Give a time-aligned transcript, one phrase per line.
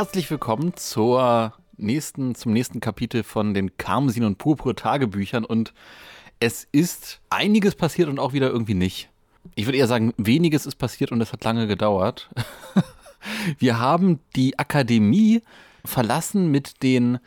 [0.00, 5.74] Herzlich willkommen zur nächsten, zum nächsten Kapitel von den Karmesin und Purpur Tagebüchern und
[6.40, 9.10] es ist einiges passiert und auch wieder irgendwie nicht.
[9.56, 12.30] Ich würde eher sagen, weniges ist passiert und es hat lange gedauert.
[13.58, 15.42] Wir haben die Akademie
[15.84, 17.18] verlassen mit den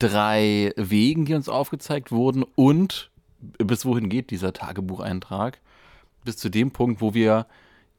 [0.00, 3.12] drei Wegen, die uns aufgezeigt wurden und
[3.58, 5.60] bis wohin geht dieser Tagebucheintrag?
[6.24, 7.46] Bis zu dem Punkt, wo wir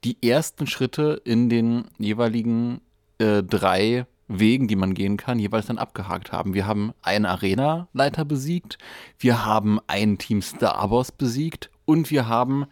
[0.03, 2.81] die ersten Schritte in den jeweiligen
[3.19, 6.53] äh, drei Wegen, die man gehen kann, jeweils dann abgehakt haben.
[6.53, 8.77] Wir haben einen Arena-Leiter besiegt,
[9.19, 12.65] wir haben ein Team Starboss besiegt und wir haben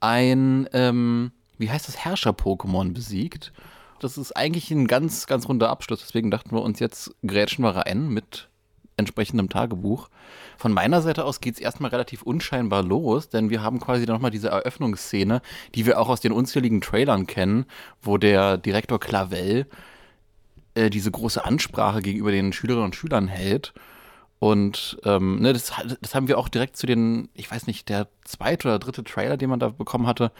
[0.00, 3.52] ein, ähm, wie heißt das, Herrscher-Pokémon besiegt.
[4.00, 6.00] Das ist eigentlich ein ganz, ganz runder Abschluss.
[6.00, 8.48] Deswegen dachten wir uns, jetzt grätschen wir rein mit
[8.96, 10.08] entsprechendem Tagebuch.
[10.58, 14.30] Von meiner Seite aus geht es erstmal relativ unscheinbar los, denn wir haben quasi nochmal
[14.30, 15.40] diese Eröffnungsszene,
[15.74, 17.64] die wir auch aus den unzähligen Trailern kennen,
[18.02, 19.66] wo der Direktor Clavel
[20.74, 23.72] äh, diese große Ansprache gegenüber den Schülerinnen und Schülern hält.
[24.38, 28.08] Und ähm, ne, das, das haben wir auch direkt zu den, ich weiß nicht, der
[28.24, 30.32] zweite oder dritte Trailer, den man da bekommen hatte,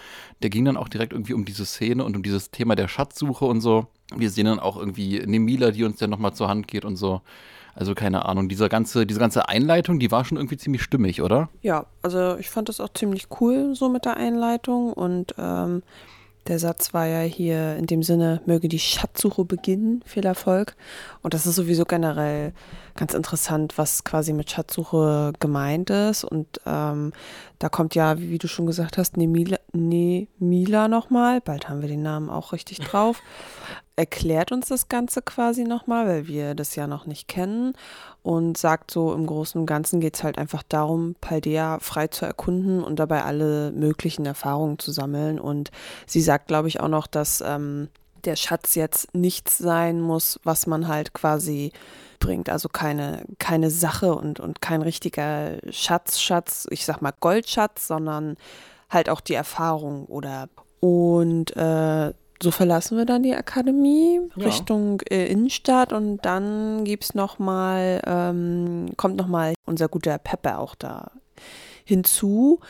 [0.43, 3.45] der ging dann auch direkt irgendwie um diese Szene und um dieses Thema der Schatzsuche
[3.45, 3.87] und so.
[4.17, 7.23] Wir sehen dann auch irgendwie Nemila, die uns dann nochmal zur Hand geht und so.
[7.75, 11.49] Also keine Ahnung, dieser ganze, diese ganze Einleitung, die war schon irgendwie ziemlich stimmig, oder?
[11.63, 15.83] Ja, also ich fand das auch ziemlich cool so mit der Einleitung und ähm,
[16.49, 20.75] der Satz war ja hier in dem Sinne, möge die Schatzsuche beginnen, viel Erfolg.
[21.23, 22.53] Und das ist sowieso generell
[22.97, 26.25] ganz interessant, was quasi mit Schatzsuche gemeint ist.
[26.25, 27.13] Und ähm,
[27.59, 32.03] da kommt ja, wie du schon gesagt hast, Nemila, Nemila nochmal, bald haben wir den
[32.03, 33.23] Namen auch richtig drauf,
[33.95, 37.75] erklärt uns das Ganze quasi nochmal, weil wir das ja noch nicht kennen
[38.23, 42.25] und sagt so, im Großen und Ganzen geht es halt einfach darum, Paldea frei zu
[42.25, 45.41] erkunden und dabei alle möglichen Erfahrungen zu sammeln.
[45.41, 45.71] Und
[46.07, 47.89] sie sagt, glaube ich, auch noch, dass ähm,
[48.25, 51.73] der Schatz jetzt nichts sein muss, was man halt quasi
[52.21, 52.49] bringt.
[52.49, 58.37] Also keine, keine Sache und, und kein richtiger Schatz, Schatz, ich sag mal Goldschatz, sondern
[58.89, 64.47] halt auch die Erfahrung oder und äh, so verlassen wir dann die Akademie ja.
[64.47, 70.59] Richtung äh, Innenstadt und dann gibt's noch mal, ähm, kommt noch mal unser guter Peppe
[70.59, 71.13] auch da
[71.85, 72.61] hinzu.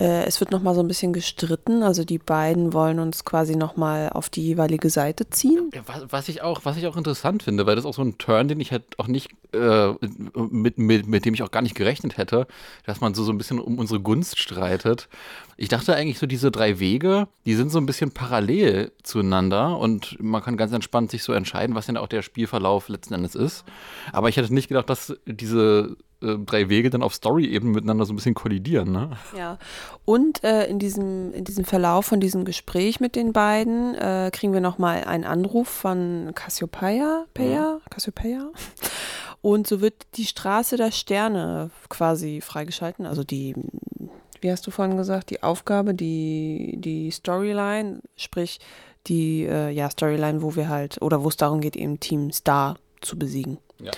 [0.00, 3.54] Äh, es wird noch mal so ein bisschen gestritten, also die beiden wollen uns quasi
[3.54, 5.70] noch mal auf die jeweilige Seite ziehen.
[5.86, 8.18] Was, was ich auch, was ich auch interessant finde, weil das ist auch so ein
[8.18, 9.92] Turn, den ich halt auch nicht äh,
[10.36, 12.46] mit, mit, mit dem ich auch gar nicht gerechnet hätte,
[12.86, 15.08] dass man so so ein bisschen um unsere Gunst streitet.
[15.56, 20.16] Ich dachte eigentlich so diese drei Wege, die sind so ein bisschen parallel zueinander und
[20.20, 23.64] man kann ganz entspannt sich so entscheiden, was denn auch der Spielverlauf letzten Endes ist.
[24.12, 28.12] Aber ich hätte nicht gedacht, dass diese äh, drei Wege dann auf Story-Ebene miteinander so
[28.12, 28.92] ein bisschen kollidieren.
[28.92, 29.10] Ne?
[29.36, 29.58] Ja,
[30.04, 34.52] und äh, in, diesem, in diesem Verlauf von diesem Gespräch mit den beiden äh, kriegen
[34.52, 37.80] wir nochmal einen Anruf von Cassiopeia, Peia, ja.
[37.90, 38.50] Cassiopeia.
[39.42, 43.54] Und so wird die Straße der Sterne quasi freigeschalten, also die
[44.44, 48.60] wie hast du vorhin gesagt, die Aufgabe, die, die Storyline, sprich
[49.06, 52.76] die äh, ja, Storyline, wo wir halt, oder wo es darum geht, eben Team Star
[53.00, 53.56] zu besiegen.
[53.80, 53.92] Ja.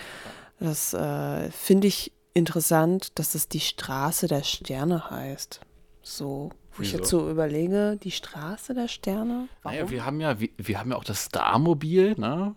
[0.60, 5.60] Das äh, finde ich interessant, dass es die Straße der Sterne heißt.
[6.02, 6.82] So, wo Wieso?
[6.82, 9.48] ich jetzt so überlege, die Straße der Sterne.
[9.62, 9.78] Warum?
[9.78, 12.54] Naja, wir haben ja, wir, wir haben ja auch das Starmobil, ne?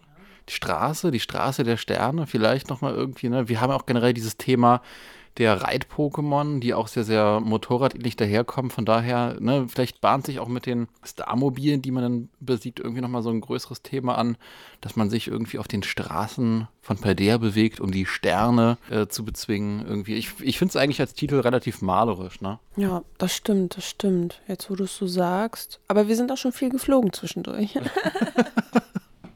[0.50, 3.48] Die Straße, die Straße der Sterne, vielleicht nochmal irgendwie, ne?
[3.48, 4.82] Wir haben auch generell dieses Thema,
[5.40, 8.70] der Reit-Pokémon, die auch sehr, sehr motorradähnlich daherkommen.
[8.70, 13.02] Von daher, ne, vielleicht bahnt sich auch mit den Star-Mobilen, die man dann besiegt, irgendwie
[13.02, 14.38] nochmal so ein größeres Thema an,
[14.82, 19.24] dass man sich irgendwie auf den Straßen von Paldea bewegt, um die Sterne äh, zu
[19.24, 19.86] bezwingen.
[19.88, 20.16] Irgendwie.
[20.16, 22.60] Ich, ich finde es eigentlich als Titel relativ malerisch, ne?
[22.76, 24.42] Ja, das stimmt, das stimmt.
[24.48, 25.80] Jetzt, wo du es so sagst.
[25.88, 27.80] Aber wir sind auch schon viel geflogen zwischendurch.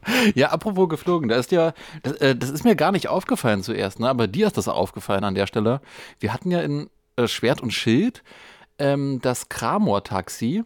[0.34, 1.72] Ja, apropos geflogen, da ist ja,
[2.02, 4.08] das, äh, das, ist mir gar nicht aufgefallen zuerst, ne?
[4.08, 5.80] aber dir ist das aufgefallen an der Stelle.
[6.18, 8.22] Wir hatten ja in äh, Schwert und Schild
[8.78, 10.64] ähm, das Kramor-Taxi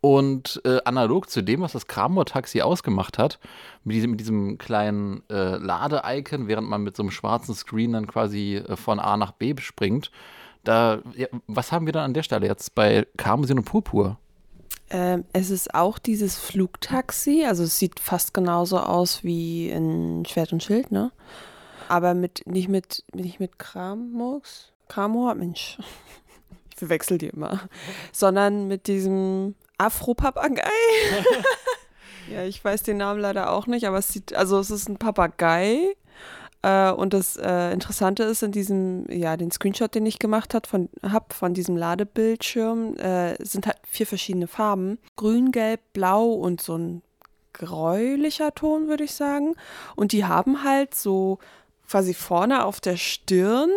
[0.00, 3.38] und äh, analog zu dem, was das Kramor-Taxi ausgemacht hat,
[3.84, 8.06] mit diesem, mit diesem kleinen äh, Lade-Icon, während man mit so einem schwarzen Screen dann
[8.06, 10.10] quasi äh, von A nach B springt,
[10.62, 14.18] da, ja, was haben wir dann an der Stelle jetzt bei Karmesin und Purpur?
[14.90, 20.52] Ähm, es ist auch dieses Flugtaxi, also es sieht fast genauso aus wie in Schwert
[20.52, 21.10] und Schild, ne?
[21.88, 25.78] Aber mit nicht mit nicht mit Kramux, Kramor, Mensch,
[26.70, 27.68] ich verwechsel die immer,
[28.12, 30.62] sondern mit diesem Afro-Papagei.
[32.32, 34.98] ja, ich weiß den Namen leider auch nicht, aber es sieht, also es ist ein
[34.98, 35.96] Papagei
[36.64, 40.66] äh, und das äh, Interessante ist in diesem, ja, den Screenshot, den ich gemacht habe
[40.66, 44.98] von, hab von diesem Ladebildschirm, äh, sind halt vier verschiedene Farben.
[45.16, 47.02] Grün, Gelb, Blau und so ein
[47.52, 49.56] gräulicher Ton, würde ich sagen.
[49.94, 51.38] Und die haben halt so
[51.86, 53.70] quasi vorne auf der Stirn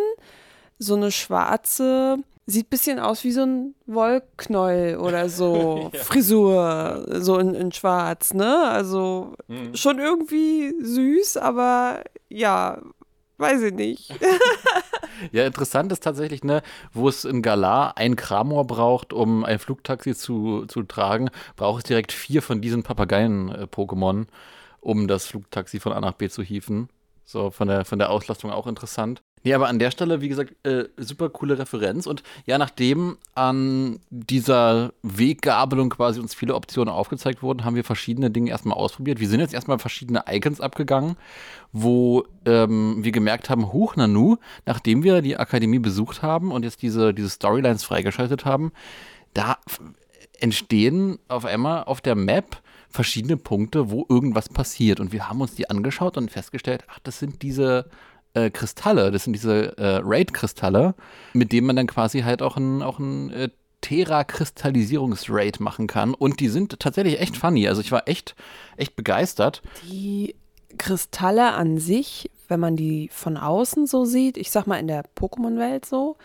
[0.78, 2.18] so eine schwarze,
[2.50, 6.00] sieht ein bisschen aus wie so ein Wollknäuel oder so, ja.
[6.00, 8.70] Frisur, so in, in schwarz, ne?
[8.70, 9.76] Also mhm.
[9.76, 12.80] schon irgendwie süß, aber ja,
[13.36, 14.14] weiß ich nicht.
[15.32, 16.62] ja, interessant ist tatsächlich, ne,
[16.94, 21.84] wo es in Galar ein Kramor braucht, um ein Flugtaxi zu, zu tragen, braucht es
[21.84, 24.26] direkt vier von diesen Papageien-Pokémon,
[24.80, 26.88] um das Flugtaxi von A nach B zu hieven.
[27.26, 29.20] So, von der, von der Auslastung auch interessant.
[29.44, 32.06] Nee, aber an der Stelle, wie gesagt, äh, super coole Referenz.
[32.06, 38.30] Und ja, nachdem an dieser Weggabelung quasi uns viele Optionen aufgezeigt wurden, haben wir verschiedene
[38.30, 39.20] Dinge erstmal ausprobiert.
[39.20, 41.16] Wir sind jetzt erstmal verschiedene Icons abgegangen,
[41.72, 44.36] wo ähm, wir gemerkt haben, hoch Nanu,
[44.66, 48.72] nachdem wir die Akademie besucht haben und jetzt diese, diese Storylines freigeschaltet haben,
[49.34, 49.58] da
[50.40, 55.00] entstehen auf einmal auf der Map verschiedene Punkte, wo irgendwas passiert.
[55.00, 57.90] Und wir haben uns die angeschaut und festgestellt, ach, das sind diese
[58.44, 60.94] äh, Kristalle, das sind diese äh, Raid-Kristalle,
[61.32, 63.48] mit denen man dann quasi halt auch ein, auch ein äh,
[63.80, 66.14] Terra-Kristallisierungsraid machen kann.
[66.14, 67.68] Und die sind tatsächlich echt funny.
[67.68, 68.34] Also ich war echt,
[68.76, 69.62] echt begeistert.
[69.84, 70.34] Die
[70.76, 75.04] Kristalle an sich, wenn man die von außen so sieht, ich sag mal in der
[75.16, 76.16] Pokémon-Welt so,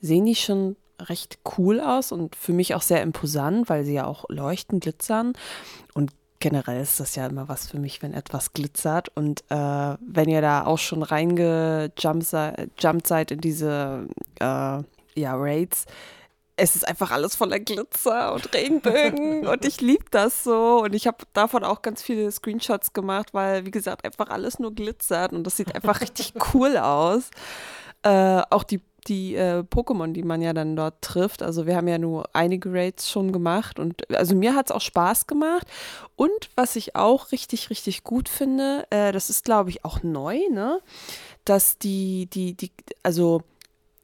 [0.00, 4.06] sehen die schon recht cool aus und für mich auch sehr imposant, weil sie ja
[4.06, 5.32] auch leuchten, glitzern.
[5.94, 9.08] Und generell ist das ja immer was für mich, wenn etwas glitzert.
[9.14, 14.08] Und äh, wenn ihr da auch schon reingejumpt seid in diese
[14.40, 14.82] äh,
[15.14, 15.86] ja, Raids,
[16.56, 20.82] es ist einfach alles voller Glitzer und Regenbögen und ich liebe das so.
[20.82, 24.74] Und ich habe davon auch ganz viele Screenshots gemacht, weil, wie gesagt, einfach alles nur
[24.74, 27.30] glitzert und das sieht einfach richtig cool aus.
[28.02, 31.42] Äh, auch die die äh, Pokémon, die man ja dann dort trifft.
[31.42, 34.80] Also wir haben ja nur einige Raids schon gemacht und also mir hat es auch
[34.80, 35.66] Spaß gemacht.
[36.16, 40.38] Und was ich auch richtig, richtig gut finde, äh, das ist glaube ich auch neu,
[40.50, 40.80] ne?
[41.44, 42.70] Dass die, die, die,
[43.02, 43.42] also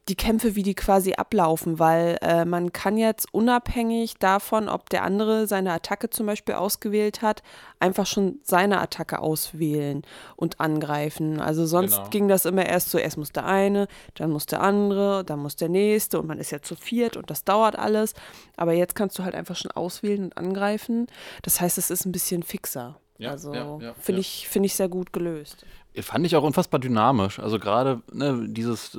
[0.09, 5.03] die Kämpfe, wie die quasi ablaufen, weil äh, man kann jetzt unabhängig davon, ob der
[5.03, 7.43] andere seine Attacke zum Beispiel ausgewählt hat,
[7.79, 10.01] einfach schon seine Attacke auswählen
[10.35, 11.39] und angreifen.
[11.39, 12.09] Also sonst genau.
[12.09, 15.55] ging das immer erst so, erst muss der eine, dann muss der andere, dann muss
[15.55, 18.13] der nächste und man ist ja zu viert und das dauert alles.
[18.57, 21.07] Aber jetzt kannst du halt einfach schon auswählen und angreifen.
[21.43, 22.99] Das heißt, es ist ein bisschen fixer.
[23.19, 25.65] Ja, also ja, ja, finde ich, find ich sehr gut gelöst.
[26.01, 27.39] Fand ich auch unfassbar dynamisch.
[27.39, 28.97] Also gerade ne, dieses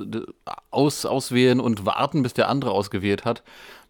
[0.69, 3.43] Aus, Auswählen und Warten, bis der andere ausgewählt hat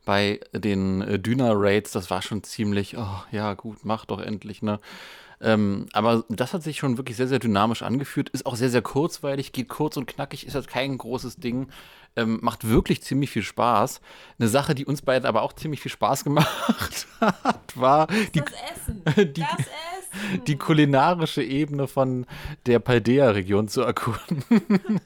[0.05, 4.79] bei den äh, Dyna-Raids, das war schon ziemlich, oh ja gut, mach doch endlich, ne?
[5.43, 8.83] Ähm, aber das hat sich schon wirklich sehr, sehr dynamisch angeführt, ist auch sehr, sehr
[8.83, 11.69] kurzweilig, geht kurz und knackig, ist halt kein großes Ding.
[12.15, 14.01] Ähm, macht wirklich ziemlich viel Spaß.
[14.37, 18.53] Eine Sache, die uns beiden aber auch ziemlich viel Spaß gemacht hat, war die, das
[18.75, 19.03] Essen.
[19.33, 20.00] Die, das Essen.
[20.47, 22.25] die kulinarische Ebene von
[22.65, 24.43] der Paldea-Region zu erkunden.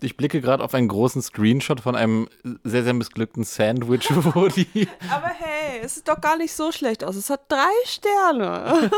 [0.00, 2.28] ich blicke gerade auf einen großen Screenshot von einem
[2.64, 4.88] sehr, sehr missglückten Sandwich, wo die.
[5.10, 7.16] Aber hey, es sieht doch gar nicht so schlecht aus.
[7.16, 8.90] Es hat drei Sterne.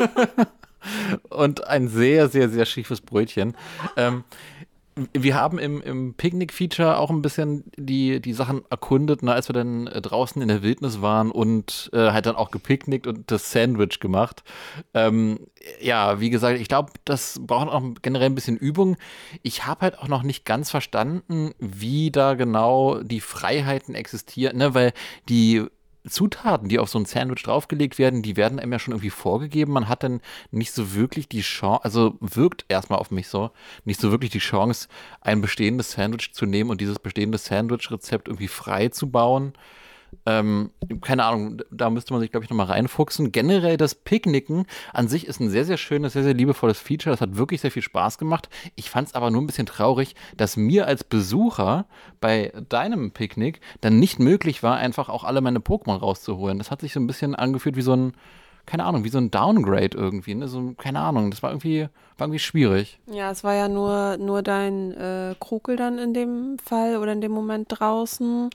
[1.30, 3.56] und ein sehr, sehr, sehr schiefes Brötchen.
[3.96, 4.24] Ähm,
[5.12, 9.54] wir haben im, im Picknick-Feature auch ein bisschen die, die Sachen erkundet, ne, als wir
[9.54, 13.50] dann äh, draußen in der Wildnis waren und äh, halt dann auch gepicknickt und das
[13.52, 14.42] Sandwich gemacht.
[14.92, 15.40] Ähm,
[15.80, 18.96] ja, wie gesagt, ich glaube, das braucht auch generell ein bisschen Übung.
[19.42, 24.74] Ich habe halt auch noch nicht ganz verstanden, wie da genau die Freiheiten existieren, ne,
[24.74, 24.92] weil
[25.28, 25.64] die
[26.08, 29.72] Zutaten, die auf so ein Sandwich draufgelegt werden, die werden einem ja schon irgendwie vorgegeben.
[29.72, 33.50] Man hat dann nicht so wirklich die Chance, also wirkt erstmal auf mich so,
[33.84, 34.88] nicht so wirklich die Chance,
[35.20, 39.52] ein bestehendes Sandwich zu nehmen und dieses bestehende Sandwich-Rezept irgendwie frei zu bauen.
[40.24, 43.32] Ähm, keine Ahnung, da müsste man sich, glaube ich, nochmal reinfuchsen.
[43.32, 47.12] Generell das Picknicken an sich ist ein sehr, sehr schönes, sehr, sehr liebevolles Feature.
[47.12, 48.48] Das hat wirklich sehr viel Spaß gemacht.
[48.76, 51.86] Ich fand es aber nur ein bisschen traurig, dass mir als Besucher
[52.20, 56.58] bei deinem Picknick dann nicht möglich war, einfach auch alle meine Pokémon rauszuholen.
[56.58, 58.12] Das hat sich so ein bisschen angefühlt wie so ein,
[58.64, 60.34] keine Ahnung, wie so ein Downgrade irgendwie.
[60.34, 60.46] Ne?
[60.46, 63.00] So, keine Ahnung, das war irgendwie, war irgendwie schwierig.
[63.06, 67.20] Ja, es war ja nur, nur dein äh, Krukel dann in dem Fall oder in
[67.20, 68.50] dem Moment draußen.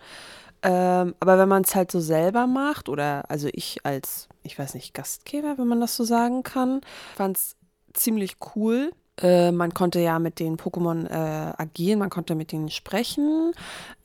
[0.64, 4.74] Ähm, aber wenn man es halt so selber macht, oder also ich als, ich weiß
[4.74, 6.82] nicht, Gastgeber, wenn man das so sagen kann,
[7.16, 7.56] fand es
[7.94, 8.92] ziemlich cool.
[9.22, 13.52] Äh, man konnte ja mit den Pokémon äh, agieren, man konnte mit ihnen sprechen,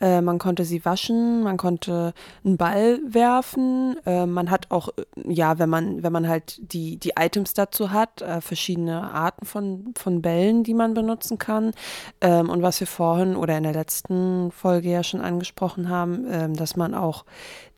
[0.00, 2.14] äh, man konnte sie waschen, man konnte
[2.44, 3.96] einen Ball werfen.
[4.06, 7.90] Äh, man hat auch, äh, ja, wenn man, wenn man halt die, die Items dazu
[7.90, 11.72] hat, verschiedene Arten von, von Bällen, die man benutzen kann.
[12.20, 16.54] Ähm, und was wir vorhin oder in der letzten Folge ja schon angesprochen haben, ähm,
[16.54, 17.24] dass man auch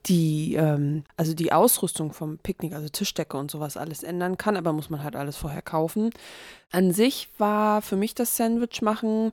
[0.06, 4.72] die, ähm, also die Ausrüstung vom Picknick, also Tischdecke und sowas alles ändern kann, aber
[4.72, 6.10] muss man halt alles vorher kaufen.
[6.70, 9.30] An sich war für mich das Sandwich machen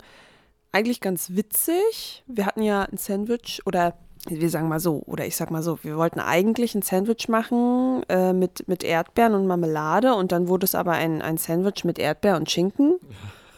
[0.72, 2.24] eigentlich ganz witzig.
[2.28, 3.96] Wir hatten ja ein Sandwich oder
[4.28, 8.04] wir sagen mal so, oder ich sag mal so, wir wollten eigentlich ein Sandwich machen
[8.08, 11.98] äh, mit, mit Erdbeeren und Marmelade und dann wurde es aber ein, ein Sandwich mit
[11.98, 13.00] Erdbeer und Schinken.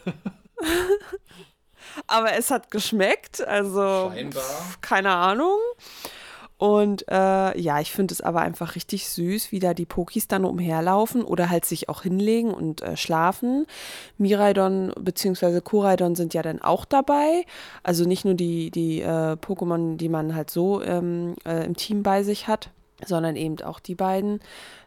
[2.07, 4.43] aber es hat geschmeckt, also Scheinbar.
[4.81, 5.59] keine Ahnung.
[6.63, 10.45] Und äh, ja, ich finde es aber einfach richtig süß, wie da die Pokis dann
[10.45, 13.65] umherlaufen oder halt sich auch hinlegen und äh, schlafen.
[14.17, 15.59] Miraidon bzw.
[15.59, 17.43] Koraidon sind ja dann auch dabei.
[17.83, 22.01] Also nicht nur die, die äh, Pokémon, die man halt so ähm, äh, im Team
[22.01, 22.69] bei sich hat,
[23.07, 24.39] sondern eben auch die beiden.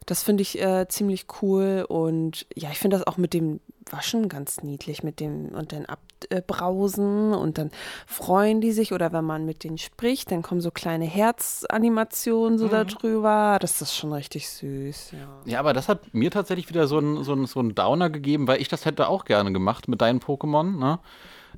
[0.07, 4.29] Das finde ich äh, ziemlich cool und ja, ich finde das auch mit dem Waschen
[4.29, 7.71] ganz niedlich mit dem und dann abbrausen und dann
[8.07, 12.67] freuen die sich oder wenn man mit denen spricht, dann kommen so kleine Herzanimationen so
[12.67, 12.71] mhm.
[12.71, 13.59] darüber.
[13.61, 15.13] Das ist schon richtig süß.
[15.13, 15.29] Ja.
[15.45, 18.61] ja, aber das hat mir tatsächlich wieder so einen so so ein Downer gegeben, weil
[18.61, 20.79] ich das hätte auch gerne gemacht mit deinen Pokémon.
[20.79, 20.99] Ne?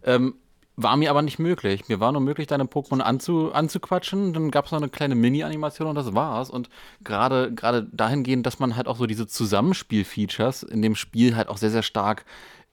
[0.05, 0.35] Ähm,
[0.81, 1.89] war mir aber nicht möglich.
[1.89, 4.33] Mir war nur möglich, deine Pokémon anzu, anzuquatschen.
[4.33, 6.51] Dann gab es noch eine kleine Mini-Animation und das war's.
[6.51, 6.71] Und
[7.03, 11.57] gerade gerade dahingehend, dass man halt auch so diese Zusammenspiel-Features in dem Spiel halt auch
[11.57, 12.25] sehr, sehr stark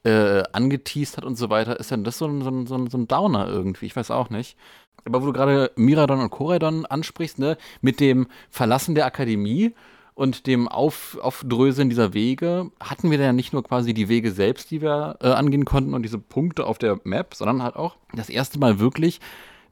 [0.04, 3.08] äh, angeteased hat und so weiter, ist dann das so ein, so, ein, so ein
[3.08, 3.86] Downer irgendwie.
[3.86, 4.56] Ich weiß auch nicht.
[5.04, 9.74] Aber wo du gerade Miradon und Koraidon ansprichst, ne, mit dem Verlassen der Akademie
[10.16, 14.32] und dem Auf, Aufdröseln dieser Wege hatten wir dann ja nicht nur quasi die Wege
[14.32, 17.96] selbst, die wir äh, angehen konnten und diese Punkte auf der Map, sondern halt auch
[18.14, 19.20] das erste Mal wirklich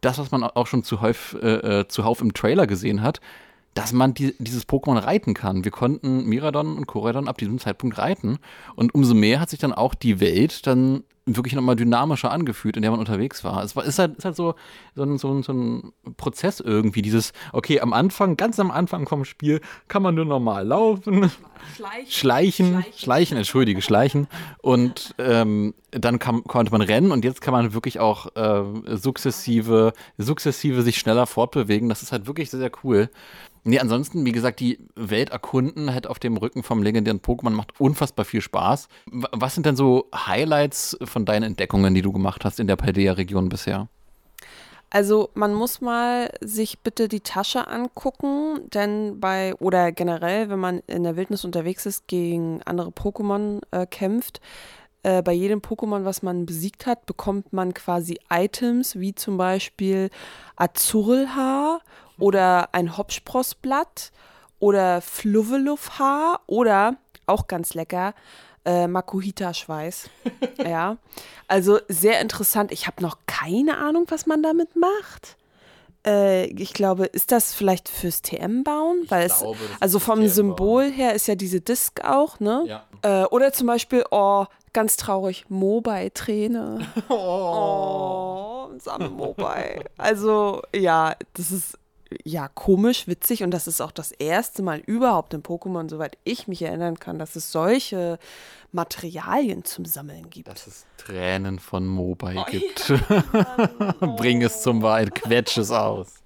[0.03, 3.23] das, was man auch schon zuhauf, äh, äh, zuhauf im Trailer gesehen hat,
[3.73, 5.65] dass man die, dieses Pokémon reiten kann.
[5.65, 8.39] Wir konnten Miradon und Koraidon ab diesem Zeitpunkt reiten.
[8.77, 12.83] Und umso mehr hat sich dann auch die Welt dann wirklich nochmal dynamischer angefühlt, in
[12.83, 13.63] der man unterwegs war.
[13.63, 14.55] Es war, ist, halt, ist halt so,
[14.95, 19.09] so, ein, so, ein, so ein Prozess irgendwie, dieses, okay, am Anfang, ganz am Anfang
[19.09, 21.31] vom Spiel kann man nur normal laufen,
[21.75, 24.27] schleichen, schleichen, schleichen, schleichen entschuldige, schleichen
[24.61, 28.63] und ähm, dann kam, konnte man rennen und jetzt kann man wirklich auch äh,
[28.97, 31.89] sukzessive, sukzessive sich schneller fortbewegen.
[31.89, 33.09] Das ist halt wirklich sehr, sehr cool.
[33.67, 37.81] Nee, ansonsten, wie gesagt, die Welt erkunden halt auf dem Rücken vom legendären Pokémon macht
[37.81, 38.89] unfassbar viel Spaß.
[39.11, 43.49] Was sind denn so Highlights von deinen Entdeckungen, die du gemacht hast in der Paldea-Region
[43.49, 43.89] bisher?
[44.91, 50.83] Also man muss mal sich bitte die Tasche angucken, denn bei oder generell, wenn man
[50.87, 54.41] in der Wildnis unterwegs ist, gegen andere Pokémon äh, kämpft,
[55.03, 60.11] äh, bei jedem Pokémon, was man besiegt hat, bekommt man quasi Items wie zum Beispiel
[60.57, 61.81] Azurlhaar
[62.19, 64.13] oder ein Hopsprossblatt
[64.61, 68.15] oder Fluvelufhaar oder auch ganz lecker
[68.65, 70.11] äh, Makuhita-Schweiß.
[70.65, 70.97] ja,
[71.49, 72.73] also sehr interessant.
[72.73, 75.37] Ich habe noch keine Ahnung, was man damit macht.
[76.07, 79.05] Äh, ich glaube, ist das vielleicht fürs TM bauen?
[79.09, 82.65] Weil es, glaube, also vom Symbol her ist ja diese Disk auch, ne?
[82.67, 82.85] Ja.
[83.03, 86.87] Äh, oder zum Beispiel, oh, ganz traurig, Mobile-Träne.
[87.09, 89.85] Oh, oh Mobile.
[89.97, 91.79] Also, ja, das ist
[92.25, 96.49] ja, komisch, witzig und das ist auch das erste Mal überhaupt in Pokémon, soweit ich
[96.49, 98.19] mich erinnern kann, dass es solche
[98.73, 100.49] Materialien zum Sammeln gibt.
[100.49, 102.89] Dass es Tränen von Mobile oh, gibt.
[102.89, 103.93] Ja.
[104.17, 106.25] Bring es zum Wald, quetsch es aus.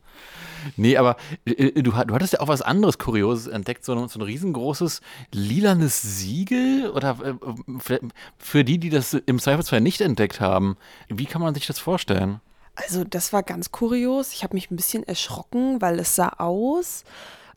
[0.76, 4.08] Nee, aber äh, äh, du, du hattest ja auch was anderes Kurioses entdeckt, so ein,
[4.08, 5.00] so ein riesengroßes
[5.32, 7.34] lilanes Siegel oder äh,
[7.78, 8.00] für,
[8.38, 10.76] für die, die das im Zweifelsfall nicht entdeckt haben.
[11.08, 12.40] Wie kann man sich das vorstellen?
[12.78, 14.32] Also das war ganz kurios.
[14.32, 17.02] Ich habe mich ein bisschen erschrocken, weil es sah aus,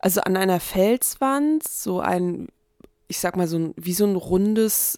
[0.00, 2.48] also an einer Felswand, so ein,
[3.06, 4.96] ich sag mal so ein, wie so ein rundes,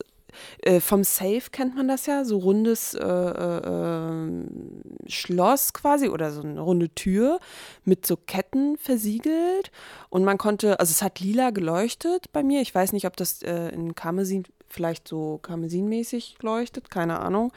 [0.63, 6.33] äh, vom Safe kennt man das ja, so rundes äh, äh, ähm, Schloss quasi oder
[6.33, 7.39] so eine runde Tür
[7.85, 9.71] mit so Ketten versiegelt.
[10.09, 12.63] Und man konnte, also es hat lila geleuchtet bei mir.
[12.63, 17.53] Ich weiß nicht, ob das äh, in Karmesin vielleicht so karmesinmäßig leuchtet, keine Ahnung.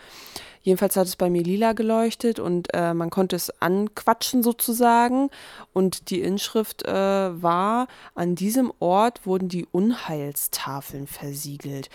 [0.62, 5.30] Jedenfalls hat es bei mir lila geleuchtet und äh, man konnte es anquatschen sozusagen.
[5.72, 11.90] Und die Inschrift äh, war, an diesem Ort wurden die Unheilstafeln versiegelt.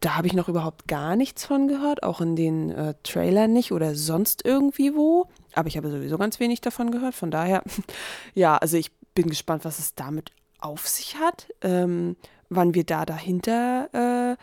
[0.00, 3.72] Da habe ich noch überhaupt gar nichts von gehört, auch in den äh, Trailern nicht
[3.72, 5.26] oder sonst irgendwie wo.
[5.54, 7.14] Aber ich habe sowieso ganz wenig davon gehört.
[7.14, 7.62] Von daher,
[8.34, 12.16] ja, also ich bin gespannt, was es damit auf sich hat, ähm,
[12.50, 14.36] wann wir da dahinter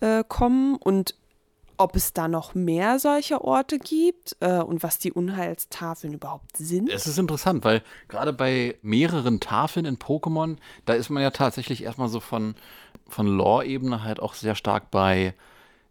[0.00, 1.14] äh, äh, kommen und
[1.76, 6.90] ob es da noch mehr solcher Orte gibt äh, und was die Unheilstafeln überhaupt sind.
[6.90, 11.84] Es ist interessant, weil gerade bei mehreren Tafeln in Pokémon, da ist man ja tatsächlich
[11.84, 12.56] erstmal so von,
[13.08, 15.34] von Lore-Ebene halt auch sehr stark bei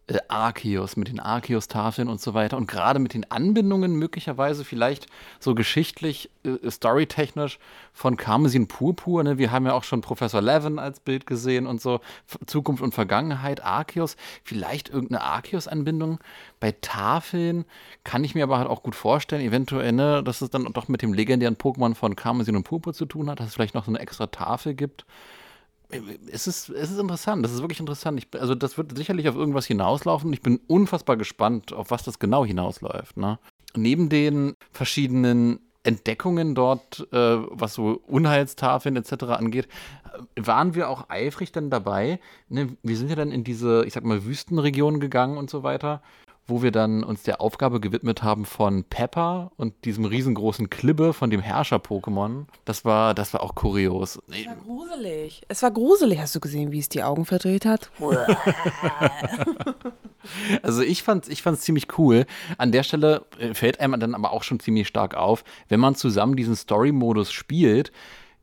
[0.07, 5.07] äh, Arceus, mit den Arceus-Tafeln und so weiter und gerade mit den Anbindungen möglicherweise vielleicht
[5.39, 7.59] so geschichtlich, äh, storytechnisch
[7.91, 9.23] von Karmesin Purpur.
[9.23, 9.37] Ne?
[9.37, 11.99] Wir haben ja auch schon Professor Levin als Bild gesehen und so,
[12.45, 16.19] Zukunft und Vergangenheit, Arceus, vielleicht irgendeine Arceus-Anbindung.
[16.59, 17.65] Bei Tafeln
[18.05, 21.01] kann ich mir aber halt auch gut vorstellen, eventuell, ne, dass es dann doch mit
[21.01, 23.91] dem legendären Pokémon von Karmesin und Purpur zu tun hat, dass es vielleicht noch so
[23.91, 25.05] eine extra Tafel gibt
[25.89, 28.19] es ist, es ist interessant, das ist wirklich interessant.
[28.19, 30.33] Ich, also das wird sicherlich auf irgendwas hinauslaufen.
[30.33, 33.17] Ich bin unfassbar gespannt, auf was das genau hinausläuft.
[33.17, 33.39] Ne?
[33.75, 39.23] Neben den verschiedenen Entdeckungen dort, äh, was so Unheilstafeln etc.
[39.29, 39.69] angeht,
[40.35, 42.19] waren wir auch eifrig dann dabei.
[42.49, 42.75] Ne?
[42.83, 46.01] Wir sind ja dann in diese, ich sag mal, Wüstenregionen gegangen und so weiter
[46.47, 51.29] wo wir dann uns der Aufgabe gewidmet haben von Pepper und diesem riesengroßen Klibbe von
[51.29, 52.45] dem Herrscher-Pokémon.
[52.65, 54.19] Das war, das war auch kurios.
[54.29, 55.41] Es war gruselig.
[55.49, 56.19] Es war gruselig.
[56.19, 57.91] Hast du gesehen, wie es die Augen verdreht hat?
[60.61, 62.25] also ich fand ich fand's ziemlich cool.
[62.57, 65.95] An der Stelle äh, fällt einem dann aber auch schon ziemlich stark auf, wenn man
[65.95, 67.91] zusammen diesen Story-Modus spielt,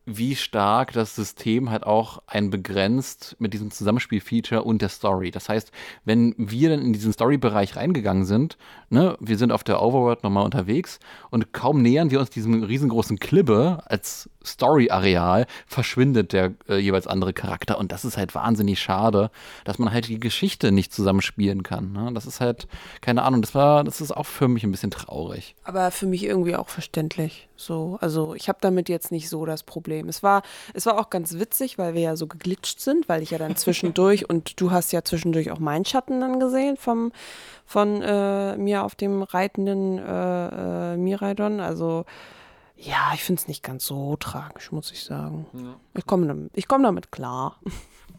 [0.06, 5.30] wie stark das System halt auch einen begrenzt mit diesem Zusammenspiel-Feature und der Story.
[5.30, 5.72] Das heißt,
[6.04, 8.58] wenn wir dann in diesen Story-Bereich reingegangen sind,
[8.90, 10.98] ne, wir sind auf der Overworld nochmal unterwegs
[11.30, 17.32] und kaum nähern wir uns diesem riesengroßen Klibbe als Story-Areal, verschwindet der äh, jeweils andere
[17.32, 17.78] Charakter.
[17.78, 19.30] Und das ist halt wahnsinnig schade,
[19.64, 21.92] dass man halt die Geschichte nicht zusammenspielen kann.
[21.92, 22.10] Ne?
[22.14, 22.66] Das ist halt,
[23.00, 25.54] keine Ahnung, das war, das ist auch für mich ein bisschen traurig.
[25.64, 27.48] Aber für mich irgendwie auch verständlich.
[27.56, 30.08] So, also ich habe damit jetzt nicht so das Problem.
[30.08, 30.42] Es war,
[30.74, 33.56] es war auch ganz witzig, weil wir ja so geglitscht sind, weil ich ja dann
[33.56, 37.12] zwischendurch und du hast ja zwischendurch auch meinen Schatten dann gesehen vom,
[37.64, 41.60] von äh, mir auf dem reitenden äh, äh, Miraidon.
[41.60, 42.04] Also
[42.84, 45.46] ja, ich finde es nicht ganz so tragisch, muss ich sagen.
[45.54, 45.76] Ja.
[45.96, 47.58] Ich komme damit, komm damit klar.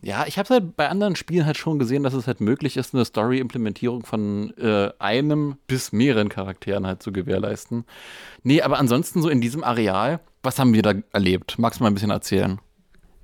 [0.01, 2.93] Ja, ich habe halt bei anderen Spielen halt schon gesehen, dass es halt möglich ist,
[2.93, 7.85] eine Story-Implementierung von äh, einem bis mehreren Charakteren halt zu gewährleisten.
[8.43, 11.57] Nee, aber ansonsten so in diesem Areal, was haben wir da erlebt?
[11.57, 12.59] Magst du mal ein bisschen erzählen?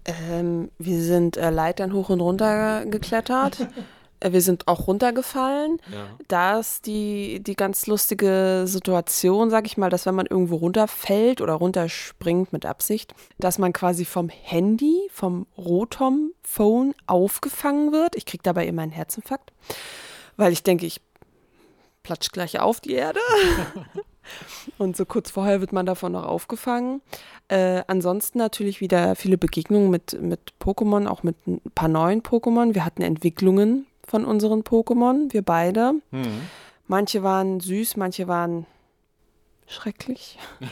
[0.06, 3.68] Ähm, wir sind äh, Leitern hoch und runter geklettert.
[4.22, 5.82] Äh, wir sind auch runtergefallen.
[5.92, 6.08] Ja.
[6.30, 11.42] Da ist die, die ganz lustige Situation, sag ich mal, dass wenn man irgendwo runterfällt
[11.42, 18.16] oder runterspringt mit Absicht, dass man quasi vom Handy, vom Rotom-Phone aufgefangen wird.
[18.16, 19.52] Ich kriege dabei immer einen Herzinfarkt,
[20.38, 21.02] weil ich denke, ich
[22.04, 23.20] platsch gleich auf die Erde.
[24.78, 27.02] Und so kurz vorher wird man davon noch aufgefangen.
[27.48, 32.76] Äh, ansonsten natürlich wieder viele Begegnungen mit, mit Pokémon, auch mit ein paar neuen Pokémon.
[32.76, 35.93] Wir hatten Entwicklungen von unseren Pokémon, wir beide.
[36.12, 36.41] Mhm.
[36.88, 38.65] Manche waren süß, manche waren
[39.67, 40.38] schrecklich.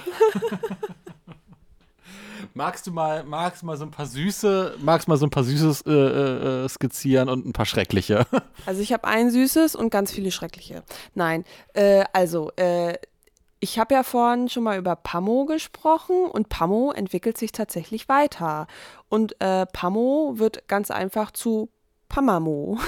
[2.53, 5.83] magst du mal, magst mal so ein paar süße, magst mal so ein paar süßes
[5.85, 8.25] äh, äh, äh skizzieren und ein paar schreckliche?
[8.65, 10.83] Also ich habe ein süßes und ganz viele schreckliche.
[11.15, 12.97] Nein, äh, also äh,
[13.61, 18.67] ich habe ja vorhin schon mal über Pamo gesprochen und Pamo entwickelt sich tatsächlich weiter.
[19.07, 21.69] Und äh, Pamo wird ganz einfach zu
[22.09, 22.79] Pamamo.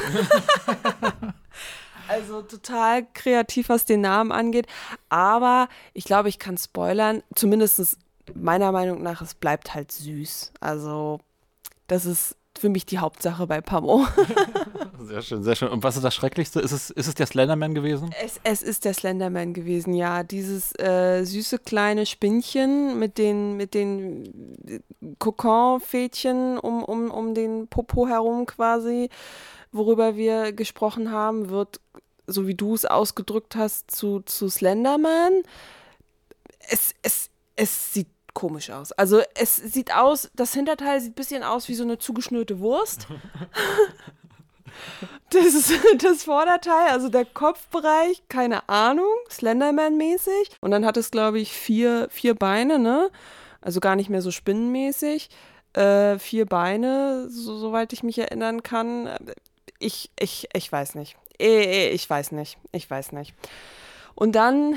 [2.08, 4.68] also total kreativ, was den Namen angeht.
[5.10, 7.24] Aber ich glaube, ich kann spoilern.
[7.36, 7.98] Zumindest
[8.34, 10.54] meiner Meinung nach, es bleibt halt süß.
[10.60, 11.20] Also
[11.88, 14.06] das ist für mich die Hauptsache bei Pamo.
[15.02, 15.70] sehr schön, sehr schön.
[15.70, 16.60] Und was ist das Schrecklichste?
[16.62, 18.14] Ist es, ist es der Slenderman gewesen?
[18.24, 20.22] Es, es ist der Slenderman gewesen, ja.
[20.24, 24.86] Dieses äh, süße kleine Spinnchen mit den, mit den
[25.18, 29.10] Kokon-Fädchen um, um, um den Popo herum quasi,
[29.72, 31.82] worüber wir gesprochen haben, wird,
[32.28, 35.42] so wie du es ausgedrückt hast, zu, zu Slenderman.
[36.70, 38.92] Es, es, es sieht komisch aus.
[38.94, 43.08] Also es sieht aus, das Hinterteil sieht ein bisschen aus wie so eine zugeschnürte Wurst.
[45.30, 50.52] das, das Vorderteil, also der Kopfbereich, keine Ahnung, Slenderman-mäßig.
[50.62, 53.10] Und dann hat es, glaube ich, vier, vier Beine, ne?
[53.62, 55.30] Also gar nicht mehr so spinnenmäßig.
[55.74, 59.10] Äh, vier Beine, so, soweit ich mich erinnern kann.
[59.80, 61.16] Ich, ich, ich weiß nicht.
[61.38, 62.58] Ich weiß nicht.
[62.72, 63.34] Ich weiß nicht.
[64.16, 64.76] Und dann,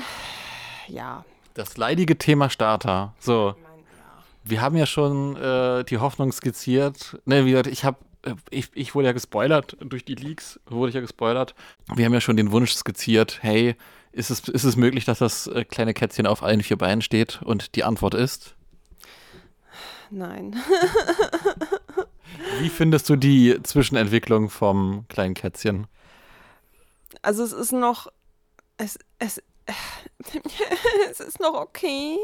[0.87, 3.15] ja, das leidige Thema Starter.
[3.19, 3.55] So.
[4.43, 7.17] Wir haben ja schon äh, die Hoffnung skizziert.
[7.25, 10.89] Ne, wie gesagt, ich habe äh, ich, ich wurde ja gespoilert, durch die Leaks wurde
[10.89, 11.55] ich ja gespoilert.
[11.95, 13.75] Wir haben ja schon den Wunsch skizziert, hey,
[14.11, 17.41] ist es, ist es möglich, dass das äh, kleine Kätzchen auf allen vier Beinen steht?
[17.41, 18.55] Und die Antwort ist?
[20.11, 20.55] Nein.
[22.59, 25.87] Wie findest du die Zwischenentwicklung vom kleinen Kätzchen?
[27.21, 28.07] Also es ist noch,
[28.77, 29.41] es, es,
[31.11, 32.17] es ist noch okay.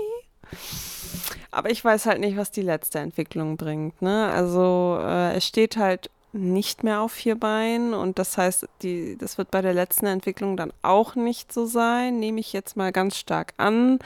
[1.51, 4.01] Aber ich weiß halt nicht, was die letzte Entwicklung bringt.
[4.01, 4.29] Ne?
[4.31, 9.37] Also äh, es steht halt nicht mehr auf vier Beinen und das heißt, die, das
[9.37, 13.17] wird bei der letzten Entwicklung dann auch nicht so sein, nehme ich jetzt mal ganz
[13.17, 13.99] stark an.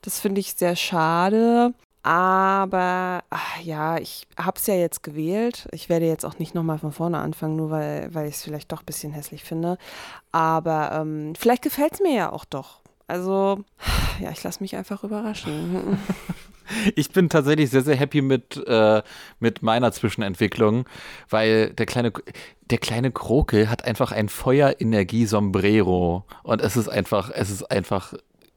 [0.00, 1.74] Das finde ich sehr schade.
[2.06, 5.66] Aber ach, ja, ich habe es ja jetzt gewählt.
[5.72, 8.70] Ich werde jetzt auch nicht nochmal von vorne anfangen, nur weil, weil ich es vielleicht
[8.70, 9.76] doch ein bisschen hässlich finde.
[10.30, 12.78] Aber ähm, vielleicht gefällt es mir ja auch doch.
[13.08, 13.64] Also,
[14.20, 15.98] ja, ich lasse mich einfach überraschen.
[16.96, 19.00] Ich bin tatsächlich sehr, sehr happy mit, äh,
[19.38, 20.84] mit meiner Zwischenentwicklung,
[21.30, 22.12] weil der kleine,
[22.70, 28.14] der kleine Krokel hat einfach ein Feuerenergie-Sombrero und es ist einfach, es ist einfach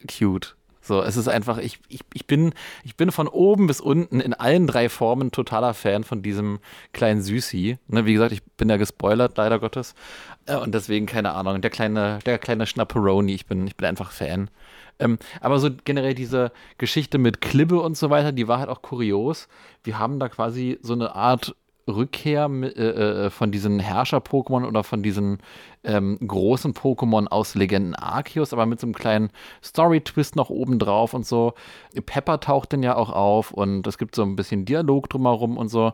[0.08, 0.56] cute.
[0.90, 4.34] So, es ist einfach, ich, ich, ich, bin, ich bin von oben bis unten in
[4.34, 6.58] allen drei Formen totaler Fan von diesem
[6.92, 7.78] kleinen Süßi.
[7.86, 9.94] Ne, wie gesagt, ich bin ja gespoilert, leider Gottes.
[10.46, 14.10] Äh, und deswegen, keine Ahnung, der kleine, der kleine Schnapperoni, ich bin, ich bin einfach
[14.10, 14.50] Fan.
[14.98, 18.82] Ähm, aber so generell diese Geschichte mit Klibbe und so weiter, die war halt auch
[18.82, 19.46] kurios.
[19.84, 21.54] Wir haben da quasi so eine Art
[21.88, 25.38] Rückkehr äh, äh, von diesen Herrscher-Pokémon oder von diesen
[25.84, 29.30] ähm, großen Pokémon aus Legenden Arceus, aber mit so einem kleinen
[29.62, 31.54] Story-Twist noch oben drauf und so.
[32.06, 35.68] Pepper taucht dann ja auch auf und es gibt so ein bisschen Dialog drumherum und
[35.68, 35.92] so.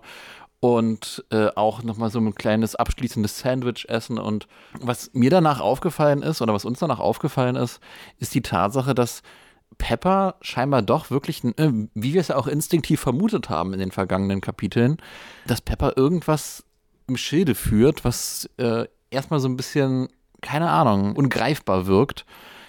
[0.59, 4.19] Und äh, auch nochmal so ein kleines abschließendes Sandwich essen.
[4.19, 4.49] Und
[4.81, 7.79] was mir danach aufgefallen ist, oder was uns danach aufgefallen ist,
[8.19, 9.23] ist die Tatsache, dass
[9.79, 13.91] Pepper scheinbar doch wirklich, äh, wie wir es ja auch instinktiv vermutet haben in den
[13.91, 14.97] vergangenen Kapiteln,
[15.47, 16.65] dass Pepper irgendwas
[17.07, 20.09] im Schilde führt, was äh, erstmal so ein bisschen,
[20.41, 22.25] keine Ahnung, ungreifbar wirkt.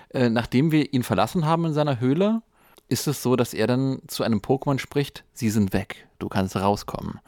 [0.10, 2.41] Äh, nachdem wir ihn verlassen haben in seiner Höhle,
[2.89, 6.56] ist es so, dass er dann zu einem Pokémon spricht, sie sind weg, du kannst
[6.56, 7.20] rauskommen.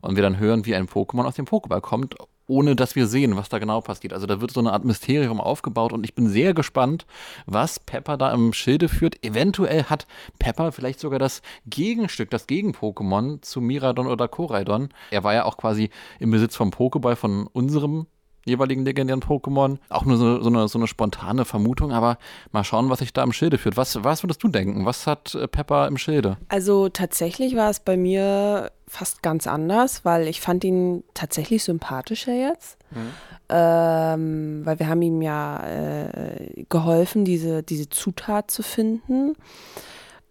[0.00, 2.14] Und wir dann hören, wie ein Pokémon aus dem Pokéball kommt
[2.48, 4.12] ohne dass wir sehen, was da genau passiert.
[4.12, 7.06] Also da wird so eine Art Mysterium aufgebaut und ich bin sehr gespannt,
[7.46, 9.24] was Pepper da im Schilde führt.
[9.24, 10.06] Eventuell hat
[10.38, 14.88] Pepper vielleicht sogar das Gegenstück, das Gegen-Pokémon zu Miradon oder Koraidon.
[15.10, 18.06] Er war ja auch quasi im Besitz vom Pokéball von unserem
[18.48, 19.78] jeweiligen legendären Pokémon.
[19.88, 22.18] Auch nur so, so, eine, so, eine, spontane Vermutung, aber
[22.52, 23.76] mal schauen, was sich da im Schilde führt.
[23.76, 24.84] Was, was würdest du denken?
[24.84, 26.38] Was hat äh, Pepper im Schilde?
[26.48, 32.32] Also tatsächlich war es bei mir fast ganz anders, weil ich fand ihn tatsächlich sympathischer
[32.32, 32.78] jetzt.
[32.90, 33.10] Mhm.
[33.50, 39.34] Ähm, weil wir haben ihm ja äh, geholfen, diese, diese Zutat zu finden.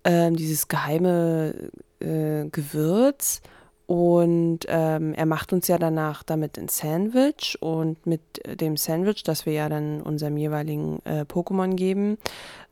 [0.03, 1.53] Ähm, dieses geheime
[1.99, 3.41] äh, Gewürz.
[3.87, 8.21] Und ähm, er macht uns ja danach damit ein Sandwich und mit
[8.59, 12.17] dem Sandwich, das wir ja dann unserem jeweiligen äh, Pokémon geben,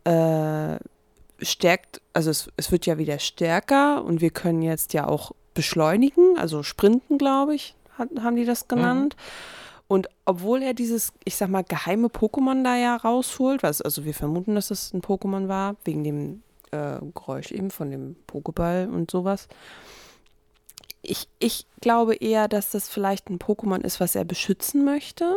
[0.04, 0.78] äh,
[1.42, 6.38] stärkt, also es, es wird ja wieder stärker und wir können jetzt ja auch beschleunigen,
[6.38, 9.16] also sprinten, glaube ich, hat, haben die das genannt.
[9.18, 9.82] Mhm.
[9.88, 14.14] Und obwohl er dieses, ich sag mal, geheime Pokémon da ja rausholt, was, also wir
[14.14, 19.12] vermuten, dass es ein Pokémon war, wegen dem äh, Geräusch eben von dem Pokéball und
[19.12, 19.48] sowas,
[21.08, 25.36] ich, ich glaube eher, dass das vielleicht ein Pokémon ist, was er beschützen möchte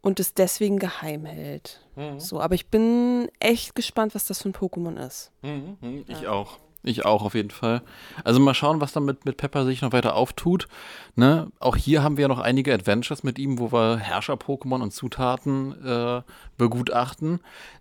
[0.00, 1.80] und es deswegen geheim hält.
[1.96, 2.20] Mhm.
[2.20, 5.32] So, aber ich bin echt gespannt, was das für ein Pokémon ist.
[5.42, 6.04] Mhm, mhm.
[6.08, 6.30] ich ja.
[6.30, 6.58] auch.
[6.84, 7.82] Ich auch auf jeden Fall.
[8.22, 10.68] Also mal schauen, was dann mit, mit Pepper sich noch weiter auftut.
[11.16, 11.50] Ne?
[11.58, 15.84] Auch hier haben wir ja noch einige Adventures mit ihm, wo wir Herrscher-Pokémon und Zutaten
[15.84, 16.22] äh,
[16.56, 17.40] begutachten.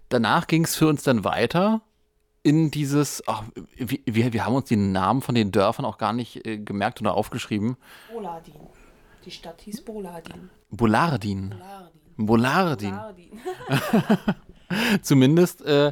[0.09, 1.81] Danach ging es für uns dann weiter
[2.47, 3.43] in dieses, ach,
[3.75, 7.13] wir, wir haben uns die Namen von den Dörfern auch gar nicht äh, gemerkt oder
[7.13, 7.75] aufgeschrieben.
[8.09, 8.53] Boladin.
[9.25, 10.49] Die Stadt hieß Boladin.
[10.71, 11.53] Bolardin.
[12.15, 12.91] Bolardin.
[12.91, 13.41] Bolardin.
[15.01, 15.91] Zumindest äh,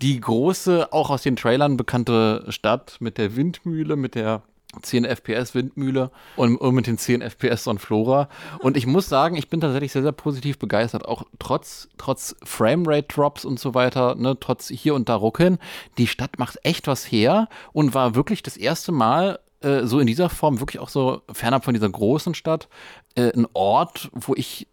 [0.00, 4.42] die große, auch aus den Trailern bekannte Stadt mit der Windmühle, mit der
[4.82, 8.28] 10 FPS Windmühle und, und mit den 10 FPS Sonflora.
[8.60, 11.06] Und ich muss sagen, ich bin tatsächlich sehr, sehr positiv begeistert.
[11.06, 15.58] Auch trotz, trotz Framerate Drops und so weiter, ne, trotz hier und da Ruckeln.
[15.98, 20.06] Die Stadt macht echt was her und war wirklich das erste Mal äh, so in
[20.06, 22.68] dieser Form, wirklich auch so fernab von dieser großen Stadt,
[23.14, 24.68] äh, ein Ort, wo ich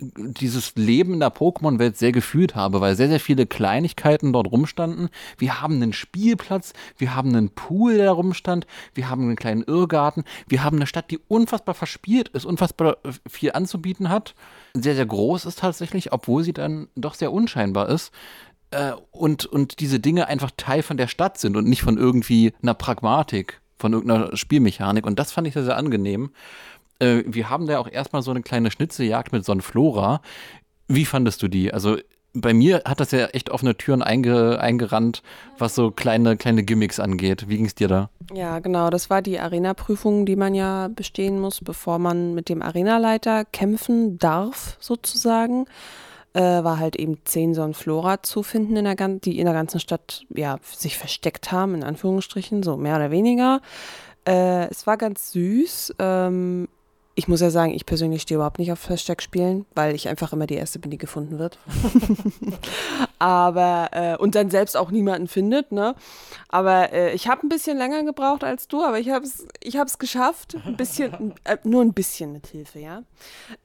[0.00, 5.08] dieses Leben in der Pokémon-Welt sehr gefühlt habe, weil sehr, sehr viele Kleinigkeiten dort rumstanden.
[5.38, 10.24] Wir haben einen Spielplatz, wir haben einen Pool, der rumstand, wir haben einen kleinen Irrgarten,
[10.46, 14.34] wir haben eine Stadt, die unfassbar verspielt ist, unfassbar viel anzubieten hat,
[14.74, 18.12] sehr, sehr groß ist tatsächlich, obwohl sie dann doch sehr unscheinbar ist.
[18.70, 22.52] Äh, und, und diese Dinge einfach Teil von der Stadt sind und nicht von irgendwie
[22.62, 25.06] einer Pragmatik, von irgendeiner Spielmechanik.
[25.06, 26.30] Und das fand ich sehr, sehr angenehm
[26.98, 30.20] äh, wir haben da auch erstmal so eine kleine Schnitzeljagd mit Sonnenflora.
[30.88, 31.72] Wie fandest du die?
[31.72, 31.98] Also
[32.34, 35.22] bei mir hat das ja echt offene Türen einge, eingerannt,
[35.56, 37.48] was so kleine, kleine Gimmicks angeht.
[37.48, 38.10] Wie ging es dir da?
[38.32, 38.90] Ja, genau.
[38.90, 44.18] Das war die Arena-Prüfung, die man ja bestehen muss, bevor man mit dem Arenaleiter kämpfen
[44.18, 45.66] darf, sozusagen.
[46.34, 50.26] Äh, war halt eben zehn Sonnenflora zu finden, in der, die in der ganzen Stadt
[50.28, 53.60] ja, sich versteckt haben, in Anführungsstrichen, so mehr oder weniger.
[54.26, 55.94] Äh, es war ganz süß.
[55.98, 56.68] Ähm,
[57.18, 60.46] ich muss ja sagen, ich persönlich stehe überhaupt nicht auf Versteckspielen, weil ich einfach immer
[60.46, 61.58] die Erste bin, die gefunden wird.
[63.18, 65.96] aber, äh, und dann selbst auch niemanden findet, ne?
[66.48, 69.76] Aber äh, ich habe ein bisschen länger gebraucht als du, aber ich habe es ich
[69.78, 70.54] hab's geschafft.
[70.64, 73.02] Ein bisschen, äh, nur ein bisschen mit Hilfe, ja.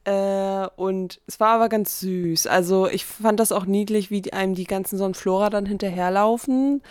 [0.02, 2.48] Äh, und es war aber ganz süß.
[2.48, 6.82] Also ich fand das auch niedlich, wie die, einem die ganzen Sonnenflora dann hinterherlaufen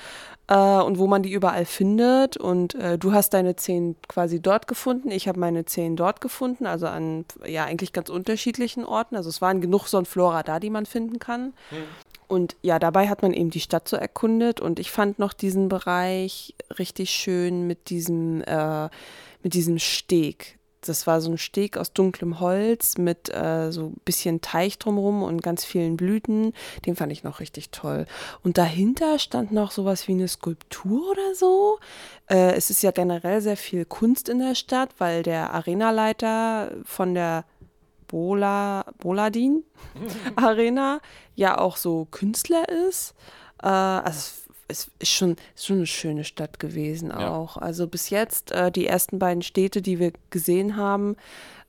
[0.47, 2.38] äh, und wo man die überall findet.
[2.38, 6.65] Und äh, du hast deine zehn quasi dort gefunden, ich habe meine zehn dort gefunden,
[6.65, 9.15] also an ja eigentlich ganz unterschiedlichen Orten.
[9.15, 11.53] Also es waren genug Sonnenflora da, die man finden kann.
[11.71, 11.86] Mhm.
[12.27, 15.69] Und ja, dabei hat man eben die Stadt so erkundet und ich fand noch diesen
[15.69, 18.89] Bereich richtig schön mit diesem, äh,
[19.43, 24.02] mit diesem Steg das war so ein Steg aus dunklem Holz mit äh, so ein
[24.06, 26.54] bisschen Teich drumherum und ganz vielen Blüten.
[26.86, 28.06] Den fand ich noch richtig toll.
[28.43, 31.80] Und dahinter stand noch sowas wie eine Skulptur oder so.
[32.30, 37.13] Äh, es ist ja generell sehr viel Kunst in der Stadt, weil der Arenaleiter von
[37.13, 37.46] der
[38.08, 39.63] Bola, Boladin
[40.36, 41.00] Arena
[41.36, 43.15] ja auch so Künstler ist.
[43.62, 47.58] Äh, also es ist schon, ist schon eine schöne Stadt gewesen auch.
[47.58, 47.62] Ja.
[47.62, 51.15] Also bis jetzt, äh, die ersten beiden Städte, die wir gesehen haben,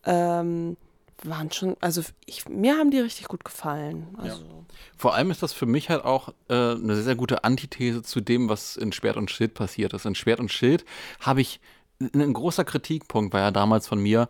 [0.04, 0.76] ähm,
[1.22, 4.09] waren schon, also ich, mir haben die richtig gut gefallen.
[4.18, 4.42] Also.
[4.42, 4.48] Ja.
[4.96, 8.20] Vor allem ist das für mich halt auch äh, eine sehr, sehr gute Antithese zu
[8.20, 10.07] dem, was in Schwert und Schild passiert ist.
[10.07, 10.85] In Schwert und Schild
[11.20, 11.61] habe ich,
[12.00, 14.28] ein großer Kritikpunkt war ja damals von mir,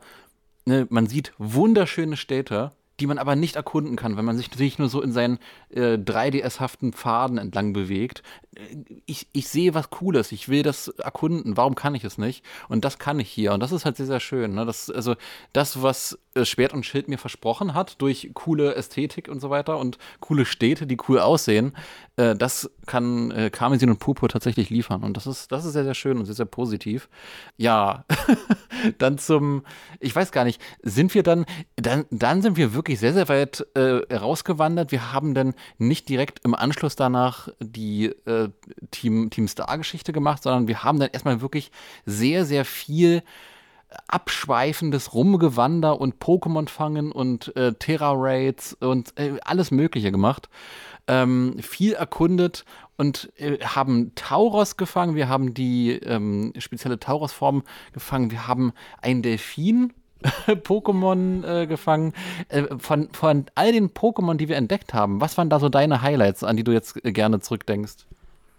[0.67, 4.79] ne, man sieht wunderschöne Städte, die man aber nicht erkunden kann, wenn man sich natürlich
[4.79, 5.39] nur so in seinen
[5.71, 8.23] äh, 3DS-haften Pfaden entlang bewegt.
[9.07, 12.45] Ich, ich sehe was Cooles, ich will das erkunden, warum kann ich es nicht?
[12.69, 14.55] Und das kann ich hier und das ist halt sehr, sehr schön.
[14.55, 14.67] Ne?
[14.67, 15.15] Das, also
[15.53, 19.79] das, was äh, Schwert und Schild mir versprochen hat, durch coole Ästhetik und so weiter
[19.79, 21.73] und coole Städte, die cool aussehen,
[22.17, 25.03] äh, das kann äh, Karmesin und Purpur tatsächlich liefern.
[25.03, 27.09] Und das ist, das ist sehr, sehr schön und sehr, sehr positiv.
[27.57, 28.05] Ja,
[28.99, 29.65] dann zum,
[30.01, 33.67] ich weiß gar nicht, sind wir dann, dann, dann sind wir wirklich sehr, sehr weit
[33.75, 34.93] äh, rausgewandert.
[34.93, 38.44] Wir haben dann nicht direkt im Anschluss danach die äh,
[38.91, 41.71] Team, Team Star-Geschichte gemacht, sondern wir haben dann erstmal wirklich
[42.07, 43.23] sehr, sehr viel
[44.09, 50.49] abschweifendes Rumgewander und Pokémon fangen und äh, Terra-Raids und äh, alles Mögliche gemacht.
[51.07, 52.65] Ähm, viel erkundet
[52.97, 55.15] und äh, haben Tauros gefangen.
[55.15, 58.31] Wir haben die ähm, spezielle Tauros-Form gefangen.
[58.31, 59.93] Wir haben einen Delfin
[60.47, 62.15] Pokémon äh, gefangen.
[62.49, 66.03] Äh, von, von all den Pokémon, die wir entdeckt haben, was waren da so deine
[66.03, 68.07] Highlights, an die du jetzt äh, gerne zurückdenkst?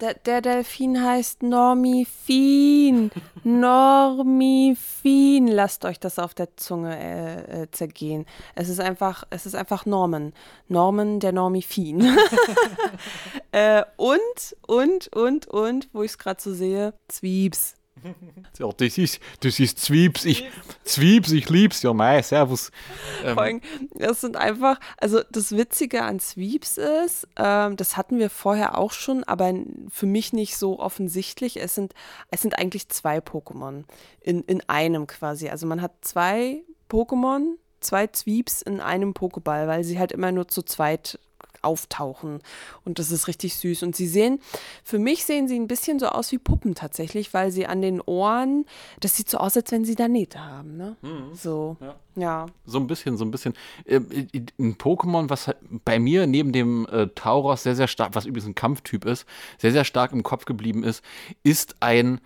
[0.02, 3.12] Der, der Delfin heißt Normifin.
[3.46, 5.48] Normifin.
[5.48, 8.26] Lasst euch das auf der Zunge äh, äh, zergehen.
[8.56, 10.34] Es ist einfach, es ist einfach Norman.
[10.68, 12.02] Norman, der Normifin.
[13.52, 17.76] äh, und, und, und, und, wo ich es gerade so sehe, Zwiebs.
[18.60, 20.26] Ja, das ist, das ist Zwiebs.
[20.26, 20.50] Ich,
[20.84, 21.82] Zwiebs, ich lieb's.
[21.82, 22.72] Ja, mei, servus.
[23.24, 23.62] Ähm.
[23.94, 28.92] Das sind einfach, also das Witzige an Zwiebs ist, ähm, das hatten wir vorher auch
[28.92, 29.54] schon, aber
[29.90, 31.60] für mich nicht so offensichtlich.
[31.62, 31.94] Es sind,
[32.32, 33.84] es sind eigentlich zwei Pokémon
[34.22, 35.50] in, in einem quasi.
[35.50, 40.48] Also man hat zwei Pokémon, zwei Zwiebs in einem Pokéball, weil sie halt immer nur
[40.48, 41.20] zu zweit
[41.66, 42.40] auftauchen.
[42.84, 43.84] Und das ist richtig süß.
[43.84, 44.40] Und sie sehen,
[44.84, 48.02] für mich sehen sie ein bisschen so aus wie Puppen tatsächlich, weil sie an den
[48.02, 48.66] Ohren,
[49.00, 50.78] das sieht so aus, als wenn sie da Nähte haben.
[50.78, 50.96] Ne?
[51.02, 51.36] Mhm.
[51.36, 51.78] So.
[51.82, 51.96] Ja.
[52.16, 52.46] ja.
[52.66, 53.54] So ein bisschen, so ein bisschen.
[53.86, 54.00] Äh,
[54.60, 58.48] ein Pokémon, was halt bei mir neben dem äh, Tauros sehr, sehr stark, was übrigens
[58.48, 59.26] ein Kampftyp ist,
[59.58, 61.04] sehr, sehr stark im Kopf geblieben ist,
[61.44, 62.22] ist ein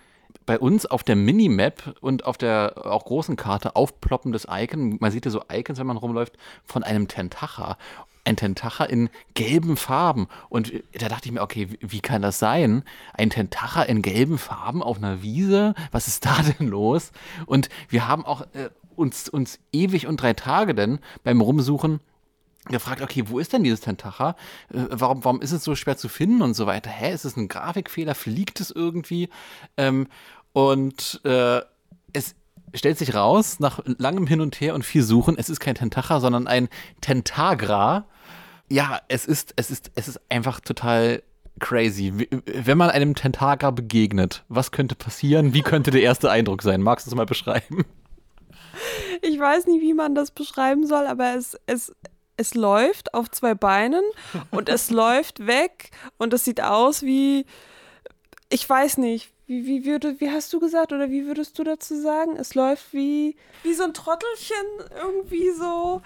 [0.45, 4.97] bei uns auf der Minimap und auf der auch großen Karte aufploppendes Icon.
[4.99, 7.77] Man sieht ja so Icons, wenn man rumläuft, von einem Tentacha
[8.29, 10.27] ein Tentacher in gelben Farben.
[10.49, 12.83] Und da dachte ich mir, okay, wie kann das sein?
[13.13, 15.73] Ein Tentacher in gelben Farben auf einer Wiese?
[15.91, 17.11] Was ist da denn los?
[17.45, 21.99] Und wir haben auch äh, uns, uns ewig und drei Tage denn beim Rumsuchen
[22.65, 24.35] gefragt, okay, wo ist denn dieses Tentacher?
[24.71, 26.89] Äh, warum, warum ist es so schwer zu finden und so weiter?
[26.89, 28.13] Hä, ist es ein Grafikfehler?
[28.13, 29.29] Fliegt es irgendwie?
[29.75, 30.07] Ähm,
[30.53, 31.61] und äh,
[32.13, 32.35] es
[32.73, 36.19] stellt sich raus, nach langem Hin und Her und viel Suchen, es ist kein Tentacher,
[36.19, 36.69] sondern ein
[37.01, 38.05] Tentagra.
[38.69, 41.23] Ja, es ist, es ist, es ist einfach total
[41.59, 42.27] crazy.
[42.45, 45.53] Wenn man einem Tentagra begegnet, was könnte passieren?
[45.53, 46.81] Wie könnte der erste Eindruck sein?
[46.81, 47.85] Magst du es mal beschreiben?
[49.21, 51.93] Ich weiß nicht, wie man das beschreiben soll, aber es, es,
[52.37, 54.03] es läuft auf zwei Beinen
[54.51, 57.45] und es läuft weg und es sieht aus wie,
[58.49, 61.99] ich weiß nicht, wie, wie, würde, wie hast du gesagt oder wie würdest du dazu
[61.99, 62.35] sagen?
[62.37, 64.55] Es läuft wie, wie so ein Trottelchen
[65.01, 66.03] irgendwie so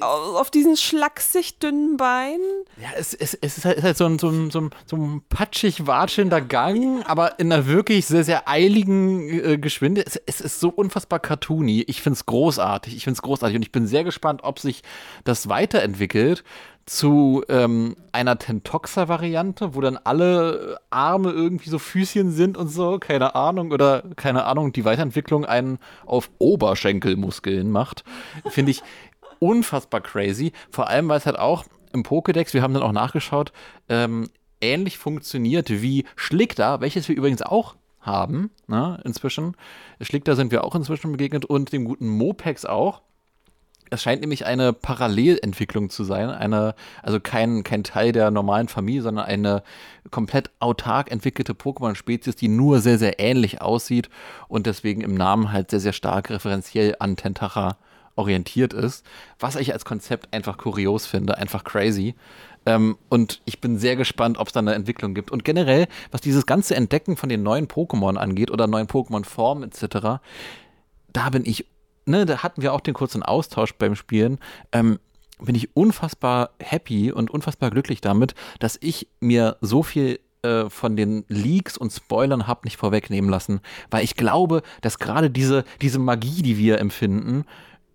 [0.00, 2.64] auf diesen schlaksig dünnen Beinen.
[2.80, 4.96] Ja, es, es, es ist, halt, ist halt so ein, so ein, so ein, so
[4.96, 10.20] ein patschig watschelnder Gang, aber in einer wirklich sehr, sehr eiligen äh, Geschwindigkeit.
[10.26, 11.84] Es, es, ist so unfassbar cartoony.
[11.86, 12.96] Ich finde es großartig.
[12.96, 14.82] Ich finde es großartig und ich bin sehr gespannt, ob sich
[15.22, 16.42] das weiterentwickelt
[16.86, 23.34] zu ähm, einer Tentoxa-Variante, wo dann alle Arme irgendwie so Füßchen sind und so, keine
[23.34, 28.04] Ahnung, oder keine Ahnung, die Weiterentwicklung einen auf Oberschenkelmuskeln macht,
[28.48, 28.82] finde ich
[29.38, 30.52] unfassbar crazy.
[30.70, 33.52] Vor allem, weil es halt auch im Pokédex, wir haben dann auch nachgeschaut,
[33.88, 34.28] ähm,
[34.60, 39.56] ähnlich funktioniert wie Schlickda, welches wir übrigens auch haben, ne, inzwischen.
[40.00, 43.02] Schlickda sind wir auch inzwischen begegnet und dem guten Mopex auch.
[43.92, 49.02] Es scheint nämlich eine Parallelentwicklung zu sein, eine, also kein, kein Teil der normalen Familie,
[49.02, 49.62] sondern eine
[50.10, 54.08] komplett autark entwickelte Pokémon-Spezies, die nur sehr, sehr ähnlich aussieht
[54.48, 57.76] und deswegen im Namen halt sehr, sehr stark referenziell an Tentacha
[58.16, 59.04] orientiert ist,
[59.38, 62.14] was ich als Konzept einfach kurios finde, einfach crazy.
[62.64, 65.30] Ähm, und ich bin sehr gespannt, ob es da eine Entwicklung gibt.
[65.30, 70.22] Und generell, was dieses ganze Entdecken von den neuen Pokémon angeht oder neuen Pokémon-Formen etc.,
[71.12, 71.66] da bin ich
[72.04, 74.38] ne, da hatten wir auch den kurzen Austausch beim Spielen,
[74.72, 74.98] ähm,
[75.40, 80.96] bin ich unfassbar happy und unfassbar glücklich damit, dass ich mir so viel äh, von
[80.96, 83.60] den Leaks und Spoilern habe nicht vorwegnehmen lassen,
[83.90, 87.44] weil ich glaube, dass gerade diese, diese Magie, die wir empfinden,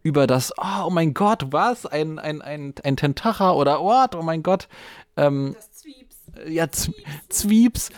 [0.03, 1.85] über das, oh, oh mein Gott, was?
[1.85, 4.15] Ein, ein, ein, ein Tentacha oder what?
[4.15, 4.69] Oh mein Gott.
[5.17, 6.17] Ähm, das Zwieps.
[6.47, 7.03] Ja, Zwieps.
[7.27, 7.89] Zwieps.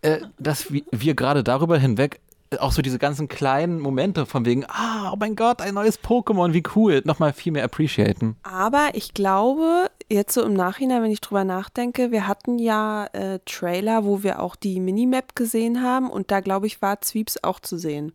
[0.00, 2.20] Äh, dass wir, wir gerade darüber hinweg
[2.60, 6.52] auch so diese ganzen kleinen Momente von wegen, ah, oh mein Gott, ein neues Pokémon,
[6.52, 8.36] wie cool, nochmal viel mehr appreciaten.
[8.42, 13.38] Aber ich glaube, jetzt so im Nachhinein, wenn ich drüber nachdenke, wir hatten ja äh,
[13.44, 17.60] Trailer, wo wir auch die Minimap gesehen haben und da glaube ich war Zweeps auch
[17.60, 18.12] zu sehen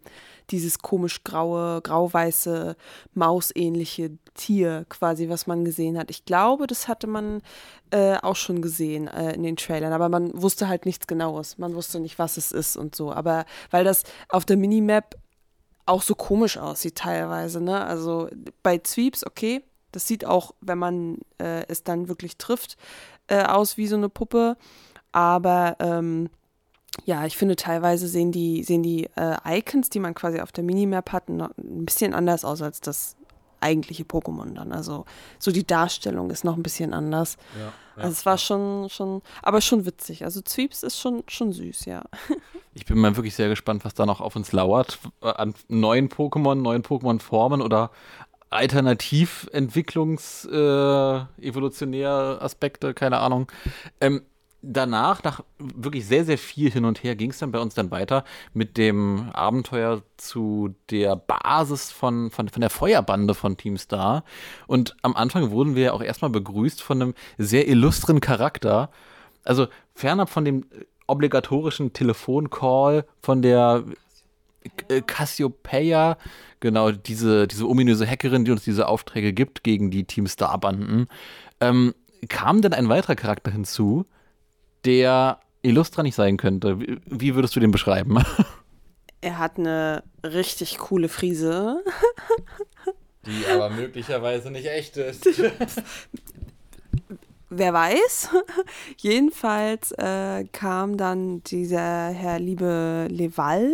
[0.52, 2.76] dieses komisch graue, grau-weiße,
[3.14, 6.10] mausähnliche Tier quasi, was man gesehen hat.
[6.10, 7.42] Ich glaube, das hatte man
[7.92, 11.58] äh, auch schon gesehen äh, in den Trailern, aber man wusste halt nichts Genaues.
[11.58, 13.12] Man wusste nicht, was es ist und so.
[13.12, 15.16] Aber weil das auf der Minimap
[15.86, 17.86] auch so komisch aussieht teilweise, ne?
[17.86, 18.30] Also
[18.62, 22.78] bei Zweeps, okay, das sieht auch, wenn man äh, es dann wirklich trifft,
[23.28, 24.58] äh, aus wie so eine Puppe.
[25.12, 26.30] Aber ähm,
[27.06, 30.64] ja, ich finde teilweise sehen die, sehen die äh, Icons, die man quasi auf der
[30.64, 33.16] Minimap hat, noch ein bisschen anders aus als das
[33.60, 34.72] eigentliche Pokémon dann.
[34.72, 35.06] Also
[35.40, 37.38] so die Darstellung ist noch ein bisschen anders.
[37.58, 37.74] Ja, ja,
[38.04, 40.24] also es war schon, schon, aber schon witzig.
[40.24, 42.04] Also Zweeps ist schon, schon süß, ja.
[42.74, 45.00] Ich bin mal wirklich sehr gespannt, was da noch auf uns lauert.
[45.22, 47.90] An neuen Pokémon, neuen Pokémon-Formen oder
[48.50, 51.26] Alternativentwicklungs-, äh,
[52.94, 53.52] keine Ahnung.
[54.00, 54.22] Ähm,
[54.62, 57.92] danach, nach wirklich sehr, sehr viel hin und her, ging es dann bei uns dann
[57.92, 64.24] weiter mit dem Abenteuer zu der Basis von, von, von der Feuerbande von Team Star.
[64.66, 68.90] Und am Anfang wurden wir ja auch erstmal begrüßt von einem sehr illustren Charakter.
[69.44, 70.66] Also fernab von dem
[71.08, 73.84] obligatorischen Telefoncall von der
[75.06, 76.18] Cassiopeia,
[76.60, 81.08] genau, diese, diese ominöse Hackerin, die uns diese Aufträge gibt gegen die Team Star-Banden,
[81.60, 81.94] ähm,
[82.30, 84.06] kam dann ein weiterer Charakter hinzu,
[84.86, 86.80] der Illustra nicht sein könnte.
[87.06, 88.24] Wie, würdest du den beschreiben?
[89.20, 91.84] Er hat eine richtig coole Frise.
[93.26, 95.28] Die aber möglicherweise nicht echt ist.
[97.50, 98.30] Wer weiß.
[98.98, 103.72] Jedenfalls äh, kam dann dieser Herr Liebe Leval.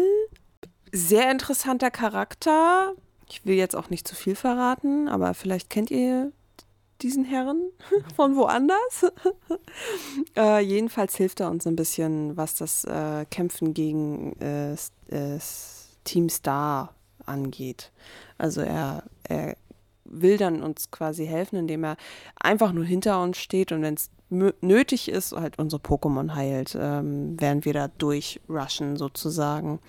[0.95, 2.93] Sehr interessanter Charakter.
[3.27, 6.31] Ich will jetzt auch nicht zu viel verraten, aber vielleicht kennt ihr
[7.01, 7.71] diesen Herren
[8.15, 9.11] von woanders.
[10.37, 15.39] äh, jedenfalls hilft er uns ein bisschen, was das äh, Kämpfen gegen äh, äh
[16.03, 16.93] Team Star
[17.25, 17.91] angeht.
[18.37, 19.55] Also er, er
[20.05, 21.97] will dann uns quasi helfen, indem er
[22.39, 27.39] einfach nur hinter uns steht und wenn es nötig ist, halt unsere Pokémon heilt, ähm,
[27.39, 29.79] während wir da durchrushen sozusagen.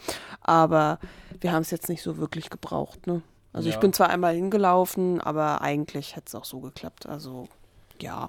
[0.40, 0.98] Aber
[1.40, 3.22] wir haben es jetzt nicht so wirklich gebraucht, ne?
[3.52, 3.74] Also ja.
[3.74, 7.06] ich bin zwar einmal hingelaufen, aber eigentlich hätte es auch so geklappt.
[7.06, 7.48] Also
[8.00, 8.28] ja,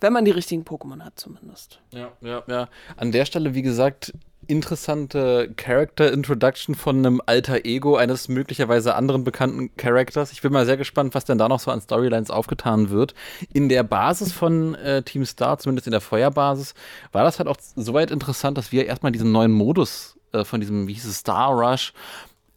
[0.00, 1.80] wenn man die richtigen Pokémon hat zumindest.
[1.92, 2.68] Ja, ja, ja.
[2.96, 4.14] An der Stelle, wie gesagt,
[4.46, 10.32] interessante Character Introduction von einem alter Ego eines möglicherweise anderen bekannten Charakters.
[10.32, 13.14] Ich bin mal sehr gespannt, was denn da noch so an Storylines aufgetan wird.
[13.52, 16.74] In der Basis von äh, Team Star, zumindest in der Feuerbasis,
[17.12, 20.86] war das halt auch soweit interessant, dass wir erstmal diesen neuen Modus äh, von diesem,
[20.88, 21.92] wie hieß es, Star Rush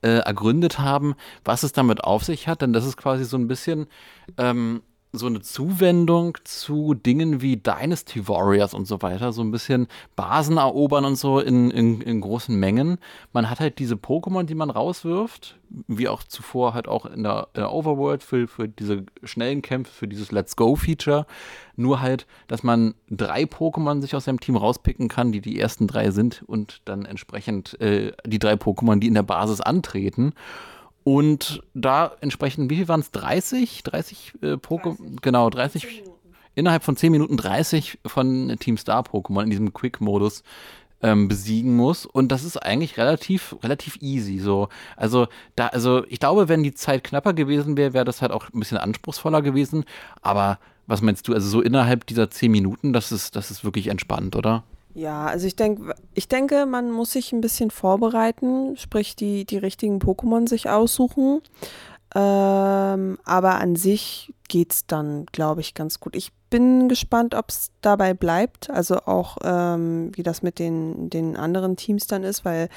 [0.01, 2.61] äh, ergründet haben, was es damit auf sich hat.
[2.61, 3.87] Denn das ist quasi so ein bisschen
[4.37, 4.81] ähm,
[5.13, 10.57] so eine Zuwendung zu Dingen wie Dynasty Warriors und so weiter, so ein bisschen Basen
[10.57, 12.97] erobern und so in, in, in großen Mengen.
[13.31, 17.47] Man hat halt diese Pokémon, die man rauswirft, wie auch zuvor halt auch in der,
[17.53, 21.25] in der Overworld für, für diese schnellen Kämpfe, für dieses Let's Go-Feature.
[21.75, 25.87] Nur halt, dass man drei Pokémon sich aus seinem Team rauspicken kann, die die ersten
[25.87, 30.33] drei sind und dann entsprechend äh, die drei Pokémon, die in der Basis antreten.
[31.07, 33.11] Und da entsprechend, wie viel waren es?
[33.11, 33.81] 30?
[33.83, 35.21] 30 äh, Pokémon?
[35.21, 36.03] Genau, 30.
[36.53, 40.43] Innerhalb von 10 Minuten 30 von Team Star Pokémon in diesem Quick-Modus
[41.01, 42.05] ähm, besiegen muss.
[42.05, 44.39] Und das ist eigentlich relativ, relativ easy.
[44.39, 44.67] So.
[44.97, 48.49] Also, da, also ich glaube, wenn die Zeit knapper gewesen wäre, wäre das halt auch
[48.53, 49.85] ein bisschen anspruchsvoller gewesen.
[50.21, 51.33] Aber was meinst du?
[51.33, 54.65] Also so innerhalb dieser 10 Minuten, das ist, das ist wirklich entspannt, oder?
[54.97, 59.59] Ja, also ich denke, ich denke, man muss sich ein bisschen vorbereiten, sprich die, die
[59.59, 61.41] richtigen Pokémon sich aussuchen.
[62.15, 66.15] Ähm, aber an sich geht es dann, glaube ich, ganz gut.
[66.15, 68.71] Ich bin gespannt, ob es dabei bleibt.
[68.71, 72.67] Also auch, ähm, wie das mit den, den anderen Teams dann ist, weil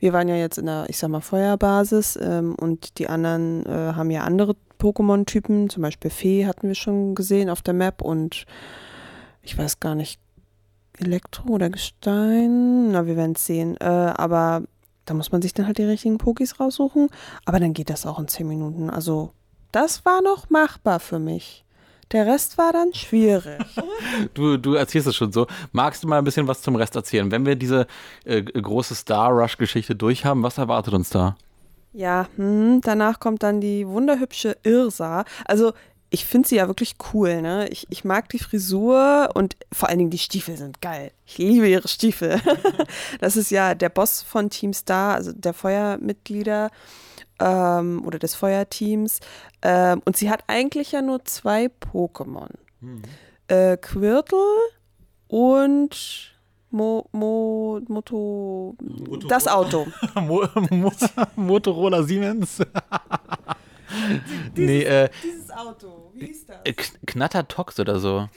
[0.00, 3.92] wir waren ja jetzt in der, ich sag mal, Feuerbasis ähm, und die anderen äh,
[3.94, 5.70] haben ja andere Pokémon-Typen.
[5.70, 8.46] Zum Beispiel Fee hatten wir schon gesehen auf der Map und
[9.42, 10.18] ich weiß gar nicht,
[11.00, 12.92] Elektro oder Gestein.
[12.92, 13.76] Na, wir werden es sehen.
[13.80, 14.62] Äh, aber
[15.04, 17.08] da muss man sich dann halt die richtigen Pokis raussuchen.
[17.44, 18.90] Aber dann geht das auch in 10 Minuten.
[18.90, 19.32] Also,
[19.72, 21.64] das war noch machbar für mich.
[22.12, 23.60] Der Rest war dann schwierig.
[24.34, 25.46] du, du erzählst es schon so.
[25.72, 27.30] Magst du mal ein bisschen was zum Rest erzählen?
[27.30, 27.86] Wenn wir diese
[28.24, 31.36] äh, große Star Rush-Geschichte durchhaben, was erwartet uns da?
[31.92, 35.24] Ja, hm, danach kommt dann die wunderhübsche Irsa.
[35.44, 35.72] Also
[36.10, 37.68] ich finde sie ja wirklich cool, ne?
[37.68, 41.12] Ich, ich mag die Frisur und vor allen Dingen die Stiefel sind geil.
[41.26, 42.40] Ich liebe ihre Stiefel.
[43.20, 46.70] das ist ja der Boss von Team Star, also der Feuermitglieder
[47.40, 49.20] ähm, oder des Feuerteams.
[49.60, 52.48] Ähm, und sie hat eigentlich ja nur zwei Pokémon.
[52.80, 53.02] Mhm.
[53.48, 54.38] Äh, Quirtle
[55.26, 56.34] und
[56.70, 59.86] Mo, Mo, Moto, Motor das Auto.
[60.14, 60.92] Mo, Mo,
[61.36, 62.62] Motorola Siemens.
[64.56, 66.56] dieses, nee, äh, dieses Auto, wie hieß das?
[66.64, 68.28] Äh, Knattertox oder so.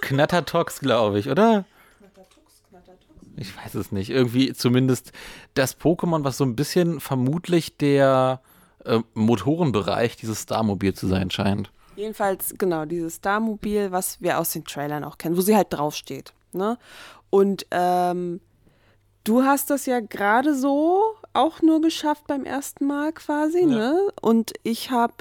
[0.00, 1.64] Knattertox, glaube ich, oder?
[1.98, 3.26] Knattertox, Knattertox?
[3.36, 4.10] Ich weiß es nicht.
[4.10, 5.12] Irgendwie zumindest
[5.54, 8.40] das Pokémon, was so ein bisschen vermutlich der
[8.84, 11.70] äh, Motorenbereich dieses Starmobil zu sein scheint.
[11.96, 16.32] Jedenfalls, genau, dieses Starmobil, was wir aus den Trailern auch kennen, wo sie halt draufsteht.
[16.52, 16.76] Ne?
[17.30, 18.40] Und ähm,
[19.24, 23.66] du hast das ja gerade so auch nur geschafft beim ersten Mal quasi, ja.
[23.66, 24.08] ne?
[24.20, 25.12] Und ich habe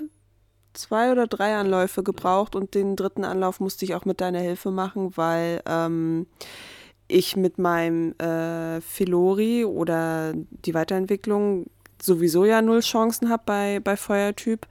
[0.73, 4.71] zwei oder drei Anläufe gebraucht und den dritten Anlauf musste ich auch mit deiner Hilfe
[4.71, 6.27] machen, weil ähm,
[7.07, 11.67] ich mit meinem äh, Filori oder die Weiterentwicklung
[12.01, 14.67] sowieso ja null Chancen habe bei, bei Feuertyp.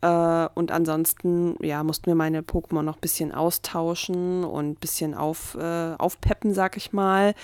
[0.00, 5.14] Äh, und ansonsten, ja, mussten wir meine Pokémon noch ein bisschen austauschen und ein bisschen
[5.14, 7.34] auf, äh, aufpeppen, sag ich mal.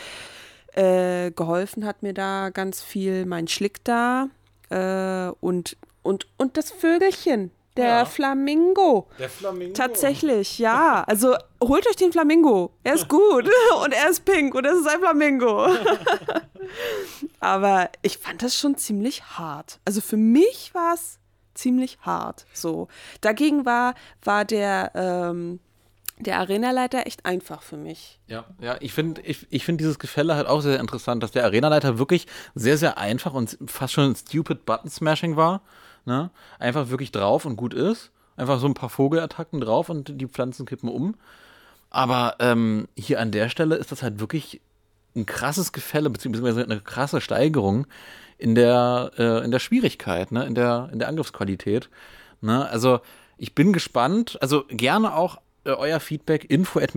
[0.75, 4.29] Äh, geholfen hat mir da ganz viel mein Schlick da
[4.71, 8.05] äh, und, und, und das Vögelchen, der ja.
[8.05, 9.09] Flamingo.
[9.19, 9.75] Der Flamingo.
[9.75, 11.05] Tatsächlich, ja.
[11.07, 12.73] Also holt euch den Flamingo.
[12.85, 13.49] Er ist gut
[13.85, 15.67] und er ist pink und es ist ein Flamingo.
[17.41, 19.81] Aber ich fand das schon ziemlich hart.
[19.85, 21.19] Also für mich war es
[21.55, 22.47] ziemlich hart.
[22.53, 22.89] So.
[23.21, 25.61] Dagegen war, war der, ähm,
[26.21, 28.19] der Arenaleiter echt einfach für mich.
[28.27, 31.45] Ja, ja, ich finde ich, ich find dieses Gefälle halt auch sehr interessant, dass der
[31.45, 35.63] Arenaleiter wirklich sehr, sehr einfach und fast schon stupid Button-Smashing war.
[36.05, 36.31] Ne?
[36.59, 38.11] Einfach wirklich drauf und gut ist.
[38.37, 41.15] Einfach so ein paar Vogelattacken drauf und die Pflanzen kippen um.
[41.91, 44.61] Aber ähm, hier an der Stelle ist das halt wirklich
[45.17, 47.87] ein krasses Gefälle, beziehungsweise eine krasse Steigerung
[48.39, 50.45] in der, äh, in der Schwierigkeit, ne?
[50.45, 51.91] in, der, in der Angriffsqualität.
[52.41, 52.69] Ne?
[52.69, 53.01] Also
[53.37, 56.95] ich bin gespannt, also gerne auch äh, euer Feedback info at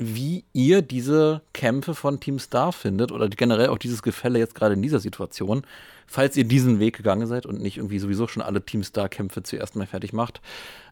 [0.00, 4.74] wie ihr diese Kämpfe von Team Star findet oder generell auch dieses Gefälle jetzt gerade
[4.74, 5.62] in dieser Situation,
[6.06, 9.42] falls ihr diesen Weg gegangen seid und nicht irgendwie sowieso schon alle Team Star Kämpfe
[9.42, 10.40] zuerst mal fertig macht.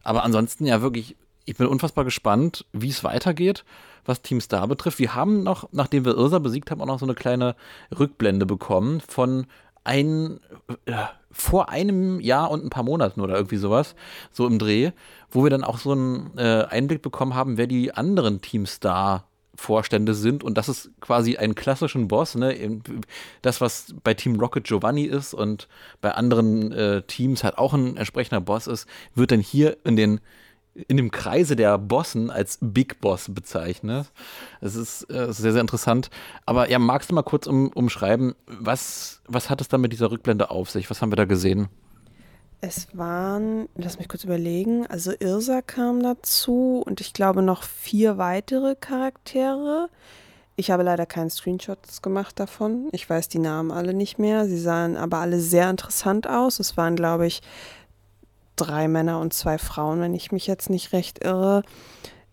[0.03, 1.15] Aber ansonsten ja wirklich,
[1.45, 3.63] ich bin unfassbar gespannt, wie es weitergeht,
[4.05, 4.99] was Team Star betrifft.
[4.99, 7.55] Wir haben noch, nachdem wir Irsa besiegt haben, auch noch so eine kleine
[7.97, 9.47] Rückblende bekommen von
[9.87, 10.39] ein,
[10.85, 10.93] äh,
[11.31, 13.95] vor einem Jahr und ein paar Monaten oder irgendwie sowas,
[14.31, 14.91] so im Dreh,
[15.31, 20.13] wo wir dann auch so einen äh, Einblick bekommen haben, wer die anderen Teamstar Vorstände
[20.13, 22.79] sind und das ist quasi ein klassischen Boss, ne?
[23.41, 25.67] Das, was bei Team Rocket Giovanni ist und
[25.99, 30.19] bei anderen äh, Teams halt auch ein entsprechender Boss ist, wird dann hier in den
[30.87, 34.11] in dem Kreise der Bossen als Big Boss bezeichnet.
[34.61, 36.09] Es ist äh, sehr, sehr interessant.
[36.45, 40.11] Aber ja, magst du mal kurz um, umschreiben, was, was hat es da mit dieser
[40.11, 40.89] Rückblende auf sich?
[40.89, 41.67] Was haben wir da gesehen?
[42.59, 48.17] Es waren, lass mich kurz überlegen, also Irsa kam dazu und ich glaube noch vier
[48.17, 49.89] weitere Charaktere.
[50.55, 52.89] Ich habe leider keinen Screenshots gemacht davon.
[52.91, 54.47] Ich weiß die Namen alle nicht mehr.
[54.47, 56.59] Sie sahen aber alle sehr interessant aus.
[56.59, 57.41] Es waren, glaube ich,
[58.57, 61.63] drei Männer und zwei Frauen, wenn ich mich jetzt nicht recht irre.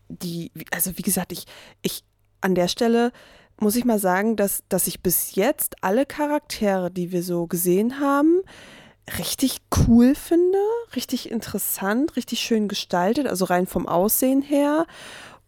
[0.08, 1.46] Die, also wie gesagt, ich,
[1.82, 2.04] ich
[2.40, 3.12] an der Stelle
[3.60, 8.00] muss ich mal sagen, dass, dass ich bis jetzt alle Charaktere, die wir so gesehen
[8.00, 8.40] haben,
[9.18, 10.58] richtig cool finde,
[10.96, 14.86] richtig interessant, richtig schön gestaltet, also rein vom Aussehen her.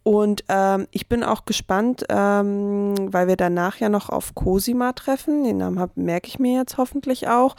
[0.02, 5.42] Und ähm, ich bin auch gespannt, ähm, weil wir danach ja noch auf Cosima treffen.
[5.42, 7.56] Den Namen merke ich mir jetzt hoffentlich auch.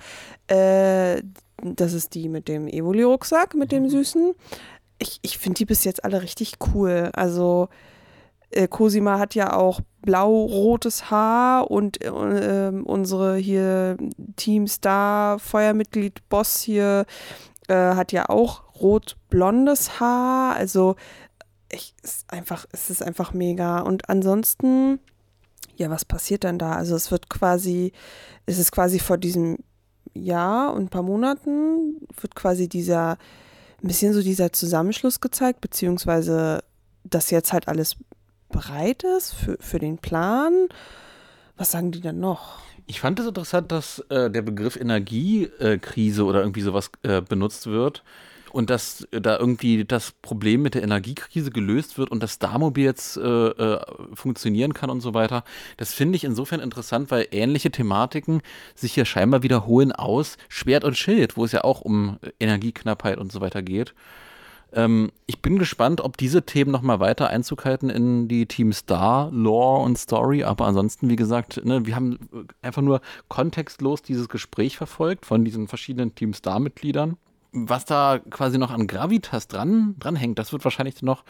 [0.48, 1.24] Äh,
[1.64, 3.90] das ist die mit dem Evoli-Rucksack, mit dem mhm.
[3.90, 4.34] Süßen.
[5.00, 7.10] Ich, ich finde die bis jetzt alle richtig cool.
[7.14, 7.70] Also
[8.52, 13.98] äh, Cosima hat ja auch blau-rotes Haar und äh, unsere hier
[14.38, 17.06] Teamstar Feuermitglied Boss hier
[17.68, 20.56] äh, hat ja auch rot-blondes Haar.
[20.56, 20.96] Also
[21.72, 23.80] ich, ist einfach, es ist einfach mega.
[23.80, 25.00] Und ansonsten,
[25.76, 26.74] ja, was passiert dann da?
[26.74, 27.92] Also es wird quasi,
[28.46, 29.58] es ist quasi vor diesem
[30.24, 33.18] Jahr und ein paar Monaten wird quasi dieser,
[33.82, 36.64] ein bisschen so dieser Zusammenschluss gezeigt, beziehungsweise
[37.04, 37.96] dass jetzt halt alles
[38.50, 40.68] bereit ist für, für den Plan.
[41.56, 42.60] Was sagen die denn noch?
[42.86, 48.04] Ich fand es interessant, dass äh, der Begriff Energiekrise oder irgendwie sowas äh, benutzt wird
[48.58, 53.16] und dass da irgendwie das Problem mit der Energiekrise gelöst wird und das Starmobil jetzt
[53.16, 53.80] äh, äh,
[54.16, 55.44] funktionieren kann und so weiter.
[55.78, 58.42] Das finde ich insofern interessant, weil ähnliche Thematiken
[58.74, 63.32] sich hier scheinbar wiederholen aus Schwert und Schild, wo es ja auch um Energieknappheit und
[63.32, 63.94] so weiter geht.
[64.74, 69.30] Ähm, ich bin gespannt, ob diese Themen nochmal weiter Einzug halten in die Team Star,
[69.32, 70.44] Lore und Story.
[70.44, 72.18] Aber ansonsten, wie gesagt, ne, wir haben
[72.64, 77.18] einfach nur kontextlos dieses Gespräch verfolgt von diesen verschiedenen Team Star-Mitgliedern.
[77.52, 81.24] Was da quasi noch an Gravitas dran, dran hängt, das wird wahrscheinlich noch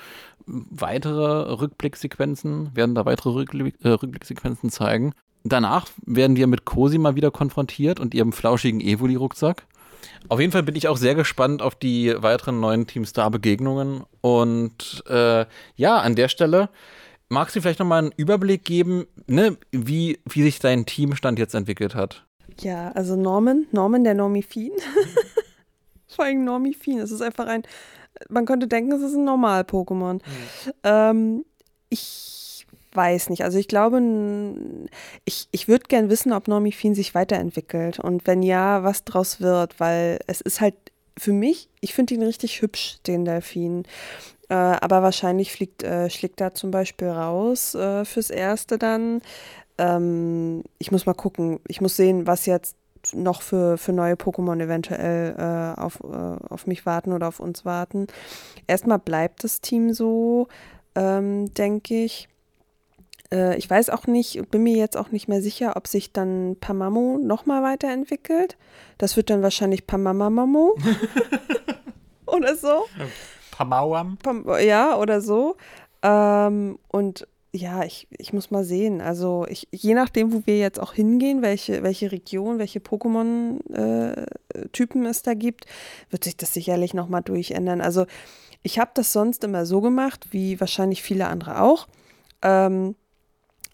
[0.46, 5.14] weitere Rückblicksequenzen, werden da weitere Rückblick, äh, Rückblicksequenzen zeigen.
[5.44, 9.66] Danach werden wir mit Cosima wieder konfrontiert und ihrem flauschigen Evoli-Rucksack.
[10.30, 14.04] Auf jeden Fall bin ich auch sehr gespannt auf die weiteren neuen Teamstar-Begegnungen.
[14.22, 15.46] Und äh,
[15.76, 16.70] ja, an der Stelle
[17.30, 21.96] magst du vielleicht nochmal einen Überblick geben, ne, wie, wie sich dein Teamstand jetzt entwickelt
[21.96, 22.26] hat?
[22.60, 24.72] Ja, also Norman, Norman der Normifin.
[26.18, 26.98] Vor allem Normifin.
[26.98, 27.62] Es ist einfach ein,
[28.28, 30.14] man könnte denken, es ist ein Normal-Pokémon.
[30.16, 30.22] Mhm.
[30.84, 31.46] Ähm,
[31.90, 33.44] ich weiß nicht.
[33.44, 34.02] Also ich glaube,
[35.26, 39.80] ich, ich würde gern wissen, ob Normifin sich weiterentwickelt und wenn ja, was draus wird,
[39.80, 40.74] weil es ist halt
[41.20, 43.84] für mich, ich finde ihn richtig hübsch, den Delfin.
[44.50, 49.22] Äh, aber wahrscheinlich fliegt, äh, schlägt er zum Beispiel raus äh, fürs Erste dann.
[49.78, 51.60] Ähm, ich muss mal gucken.
[51.68, 52.76] Ich muss sehen, was jetzt
[53.14, 57.66] noch für, für neue Pokémon eventuell äh, auf, äh, auf mich warten oder auf uns
[57.66, 58.08] warten.
[58.68, 60.48] Erstmal bleibt das Team so,
[60.96, 62.30] ähm, denke ich.
[63.32, 66.58] Äh, ich weiß auch nicht, bin mir jetzt auch nicht mehr sicher, ob sich dann
[66.60, 68.58] Pamamo nochmal weiterentwickelt.
[68.98, 70.78] Das wird dann wahrscheinlich Pamamamamo.
[72.26, 72.86] oder so.
[73.52, 74.18] Pamauam.
[74.18, 75.58] Pam ja, oder so.
[76.04, 77.28] Ähm, und
[77.58, 79.02] ja, ich, ich muss mal sehen.
[79.02, 85.10] Also ich, je nachdem, wo wir jetzt auch hingehen, welche, welche Region, welche Pokémon-Typen äh,
[85.10, 85.66] es da gibt,
[86.10, 87.82] wird sich das sicherlich nochmal durchändern.
[87.82, 88.06] Also
[88.64, 91.88] ich habe das sonst immer so gemacht, wie wahrscheinlich viele andere auch.
[92.42, 92.96] Ähm,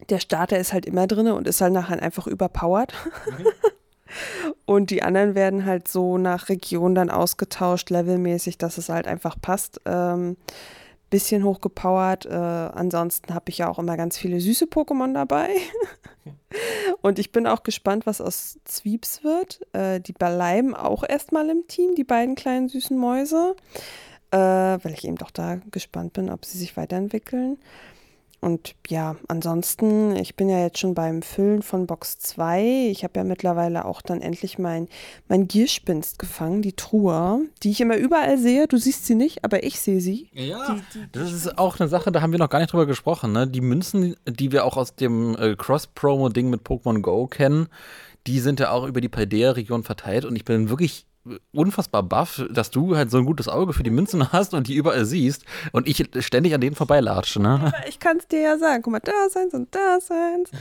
[0.09, 2.93] der Starter ist halt immer drin und ist halt nachher einfach überpowered.
[3.25, 3.45] Mhm.
[4.65, 9.35] und die anderen werden halt so nach Region dann ausgetauscht, levelmäßig, dass es halt einfach
[9.41, 9.79] passt.
[9.85, 10.35] Ähm,
[11.13, 12.25] bisschen hochgepowert.
[12.25, 15.49] Äh, ansonsten habe ich ja auch immer ganz viele süße Pokémon dabei.
[17.01, 19.61] und ich bin auch gespannt, was aus Zwieps wird.
[19.73, 23.55] Äh, die bleiben auch erstmal im Team, die beiden kleinen süßen Mäuse.
[24.31, 27.59] Äh, weil ich eben doch da gespannt bin, ob sie sich weiterentwickeln.
[28.43, 32.89] Und ja, ansonsten, ich bin ja jetzt schon beim Füllen von Box 2.
[32.91, 34.89] Ich habe ja mittlerweile auch dann endlich mein,
[35.29, 38.67] mein Gierspinst gefangen, die Truhe, die ich immer überall sehe.
[38.67, 40.29] Du siehst sie nicht, aber ich sehe sie.
[40.33, 42.85] Ja, die, die, das ist auch eine Sache, da haben wir noch gar nicht drüber
[42.85, 43.31] gesprochen.
[43.31, 43.47] Ne?
[43.47, 47.69] Die Münzen, die wir auch aus dem äh, Cross-Promo-Ding mit Pokémon Go kennen,
[48.27, 51.05] die sind ja auch über die Paldea-Region verteilt und ich bin wirklich
[51.53, 54.75] unfassbar baff, dass du halt so ein gutes Auge für die Münzen hast und die
[54.75, 57.41] überall siehst und ich ständig an denen vorbeilatsche.
[57.41, 57.61] Ne?
[57.65, 58.83] Aber ich kann es dir ja sagen.
[58.83, 60.51] Guck mal, da seins und da seins.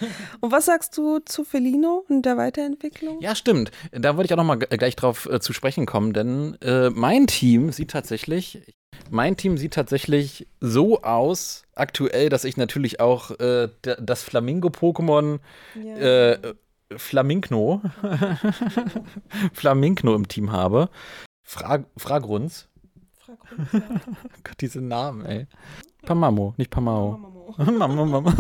[0.41, 3.21] Und was sagst du zu Felino und der Weiterentwicklung?
[3.21, 3.71] Ja, stimmt.
[3.91, 7.27] Da wollte ich auch noch mal gleich drauf äh, zu sprechen kommen, denn äh, mein
[7.27, 8.63] Team sieht tatsächlich,
[9.11, 15.41] mein Team sieht tatsächlich so aus aktuell, dass ich natürlich auch äh, das Flamingo-Pokémon
[15.75, 15.97] ja.
[15.97, 16.55] äh,
[16.99, 17.83] Flamingno,
[19.53, 20.89] Flamingno im Team habe.
[21.43, 22.69] Frag, Fragrunz.
[23.19, 23.81] Fragrunz, ja.
[24.45, 25.47] Gott, diese Namen, ey.
[26.05, 27.19] Pamamo, nicht Pamao.
[27.57, 28.35] Mama, Mama.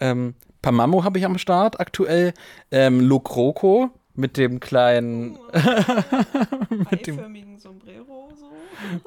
[0.00, 2.34] ähm, Pamamo habe ich am Start aktuell.
[2.70, 5.38] Ähm, Lokroko mit dem kleinen.
[6.90, 8.50] mit dem Sombrero so.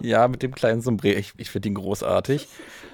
[0.01, 1.19] Ja, mit dem kleinen Sombrero.
[1.19, 2.47] Ich, ich finde ihn großartig.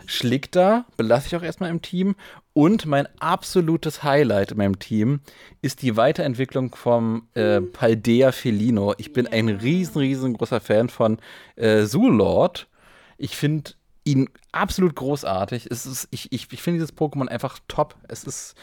[0.06, 2.16] Schlickter belasse ich auch erstmal im Team.
[2.60, 5.22] Und mein absolutes Highlight in meinem Team
[5.62, 8.93] ist die Weiterentwicklung vom äh, Paldea Felino.
[8.97, 11.20] Ich bin ein riesen, riesengroßer Fan von
[11.55, 12.68] äh, Zoolord.
[13.18, 15.72] Ich finde ihn absolut großartig.
[15.72, 17.95] Es ist, ich ich, ich finde dieses Pokémon einfach top.
[18.10, 18.55] Es ist.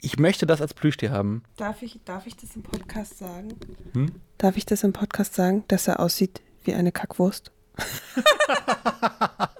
[0.00, 1.42] Ich möchte das als Plüschtier haben.
[1.56, 3.56] Darf ich, darf ich das im Podcast sagen?
[3.92, 4.12] Hm?
[4.38, 7.50] Darf ich das im Podcast sagen, dass er aussieht wie eine Kackwurst?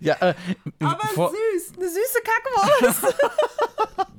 [0.00, 0.34] ja, äh,
[0.82, 3.14] Aber süß, eine süße Kackwurst.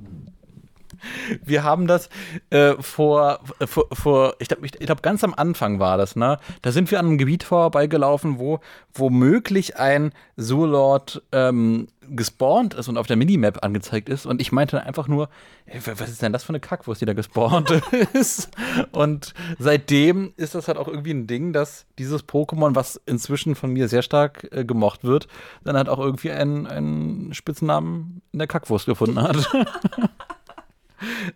[1.43, 2.09] wir haben das
[2.49, 6.39] äh, vor, vor, vor, ich glaube, ich, ich glaub, ganz am Anfang war das, ne?
[6.61, 8.59] Da sind wir an einem Gebiet vorbeigelaufen, wo
[8.93, 14.25] womöglich ein Zoolord ähm, gespawnt ist und auf der Minimap angezeigt ist.
[14.25, 15.29] Und ich meinte einfach nur,
[15.65, 17.71] ey, was ist denn das für eine Kackwurst, die da gespawnt
[18.13, 18.49] ist?
[18.91, 23.71] Und seitdem ist das halt auch irgendwie ein Ding, dass dieses Pokémon, was inzwischen von
[23.71, 25.27] mir sehr stark äh, gemocht wird,
[25.63, 29.49] dann halt auch irgendwie einen, einen Spitznamen in der Kackwurst gefunden hat.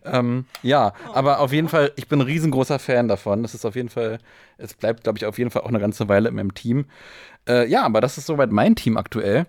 [0.03, 3.41] ähm, ja, aber auf jeden Fall, ich bin ein riesengroßer Fan davon.
[3.41, 4.19] Das ist auf jeden Fall,
[4.57, 6.85] es bleibt, glaube ich, auf jeden Fall auch eine ganze Weile in meinem Team.
[7.47, 9.45] Äh, ja, aber das ist soweit mein Team aktuell.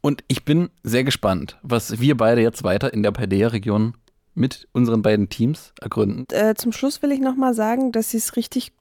[0.00, 3.94] Und ich bin sehr gespannt, was wir beide jetzt weiter in der Paldea-Region
[4.34, 6.26] mit unseren beiden Teams ergründen.
[6.30, 8.72] Äh, zum Schluss will ich nochmal sagen, dass ich es richtig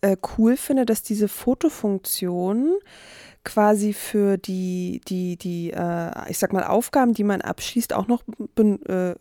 [0.00, 2.78] äh, cool finde, dass diese Fotofunktion
[3.44, 8.22] quasi für die, die, die, äh, ich sag mal, Aufgaben, die man abschließt, auch noch
[8.58, 9.14] äh,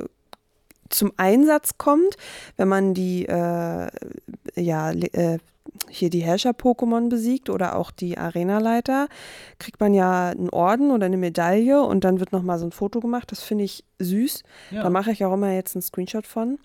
[0.91, 2.17] zum Einsatz kommt,
[2.57, 3.87] wenn man die, äh,
[4.55, 5.39] ja, äh,
[5.89, 9.07] hier die Herrscher-Pokémon besiegt oder auch die Arenaleiter,
[9.59, 12.99] kriegt man ja einen Orden oder eine Medaille und dann wird nochmal so ein Foto
[12.99, 13.31] gemacht.
[13.31, 14.43] Das finde ich süß.
[14.71, 14.83] Ja.
[14.83, 16.59] Da mache ich auch immer jetzt einen Screenshot von.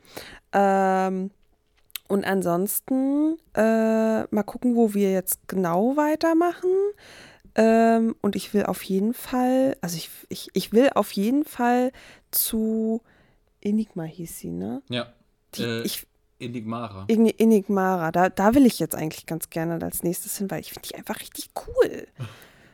[0.53, 1.31] Ähm,
[2.09, 6.71] und ansonsten äh, mal gucken, wo wir jetzt genau weitermachen.
[7.57, 11.91] Ähm, und ich will auf jeden Fall, also ich, ich, ich will auf jeden Fall
[12.31, 13.01] zu
[13.67, 14.83] Enigma hieß sie, ne?
[14.89, 15.13] Ja.
[15.55, 16.07] Die, äh, ich,
[16.39, 17.07] Enigmara.
[17.09, 20.89] Enigmara, da, da will ich jetzt eigentlich ganz gerne als nächstes hin, weil ich finde
[20.89, 22.07] die einfach richtig cool.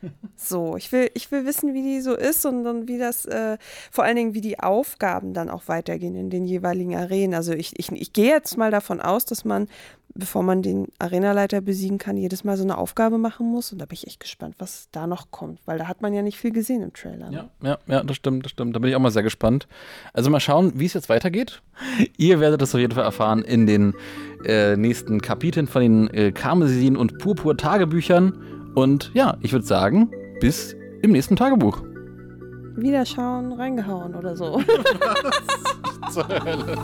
[0.35, 3.57] so, ich will, ich will wissen, wie die so ist und dann wie das, äh,
[3.89, 7.33] vor allen Dingen, wie die Aufgaben dann auch weitergehen in den jeweiligen Arenen.
[7.33, 9.69] Also ich, ich, ich gehe jetzt mal davon aus, dass man
[10.15, 13.71] bevor man den Arenaleiter besiegen kann, jedes Mal so eine Aufgabe machen muss.
[13.71, 16.21] Und da bin ich echt gespannt, was da noch kommt, weil da hat man ja
[16.21, 17.29] nicht viel gesehen im Trailer.
[17.29, 17.49] Ne?
[17.61, 18.75] Ja, ja, ja, das stimmt, das stimmt.
[18.75, 19.67] Da bin ich auch mal sehr gespannt.
[20.13, 21.61] Also mal schauen, wie es jetzt weitergeht.
[22.17, 23.93] Ihr werdet es auf jeden Fall erfahren in den
[24.45, 28.71] äh, nächsten Kapiteln von den äh, Karmesin und Purpur-Tagebüchern.
[28.75, 31.81] Und ja, ich würde sagen, bis im nächsten Tagebuch.
[32.75, 34.61] Wiederschauen, reingehauen oder so.
[36.03, 36.77] Was zur Hölle.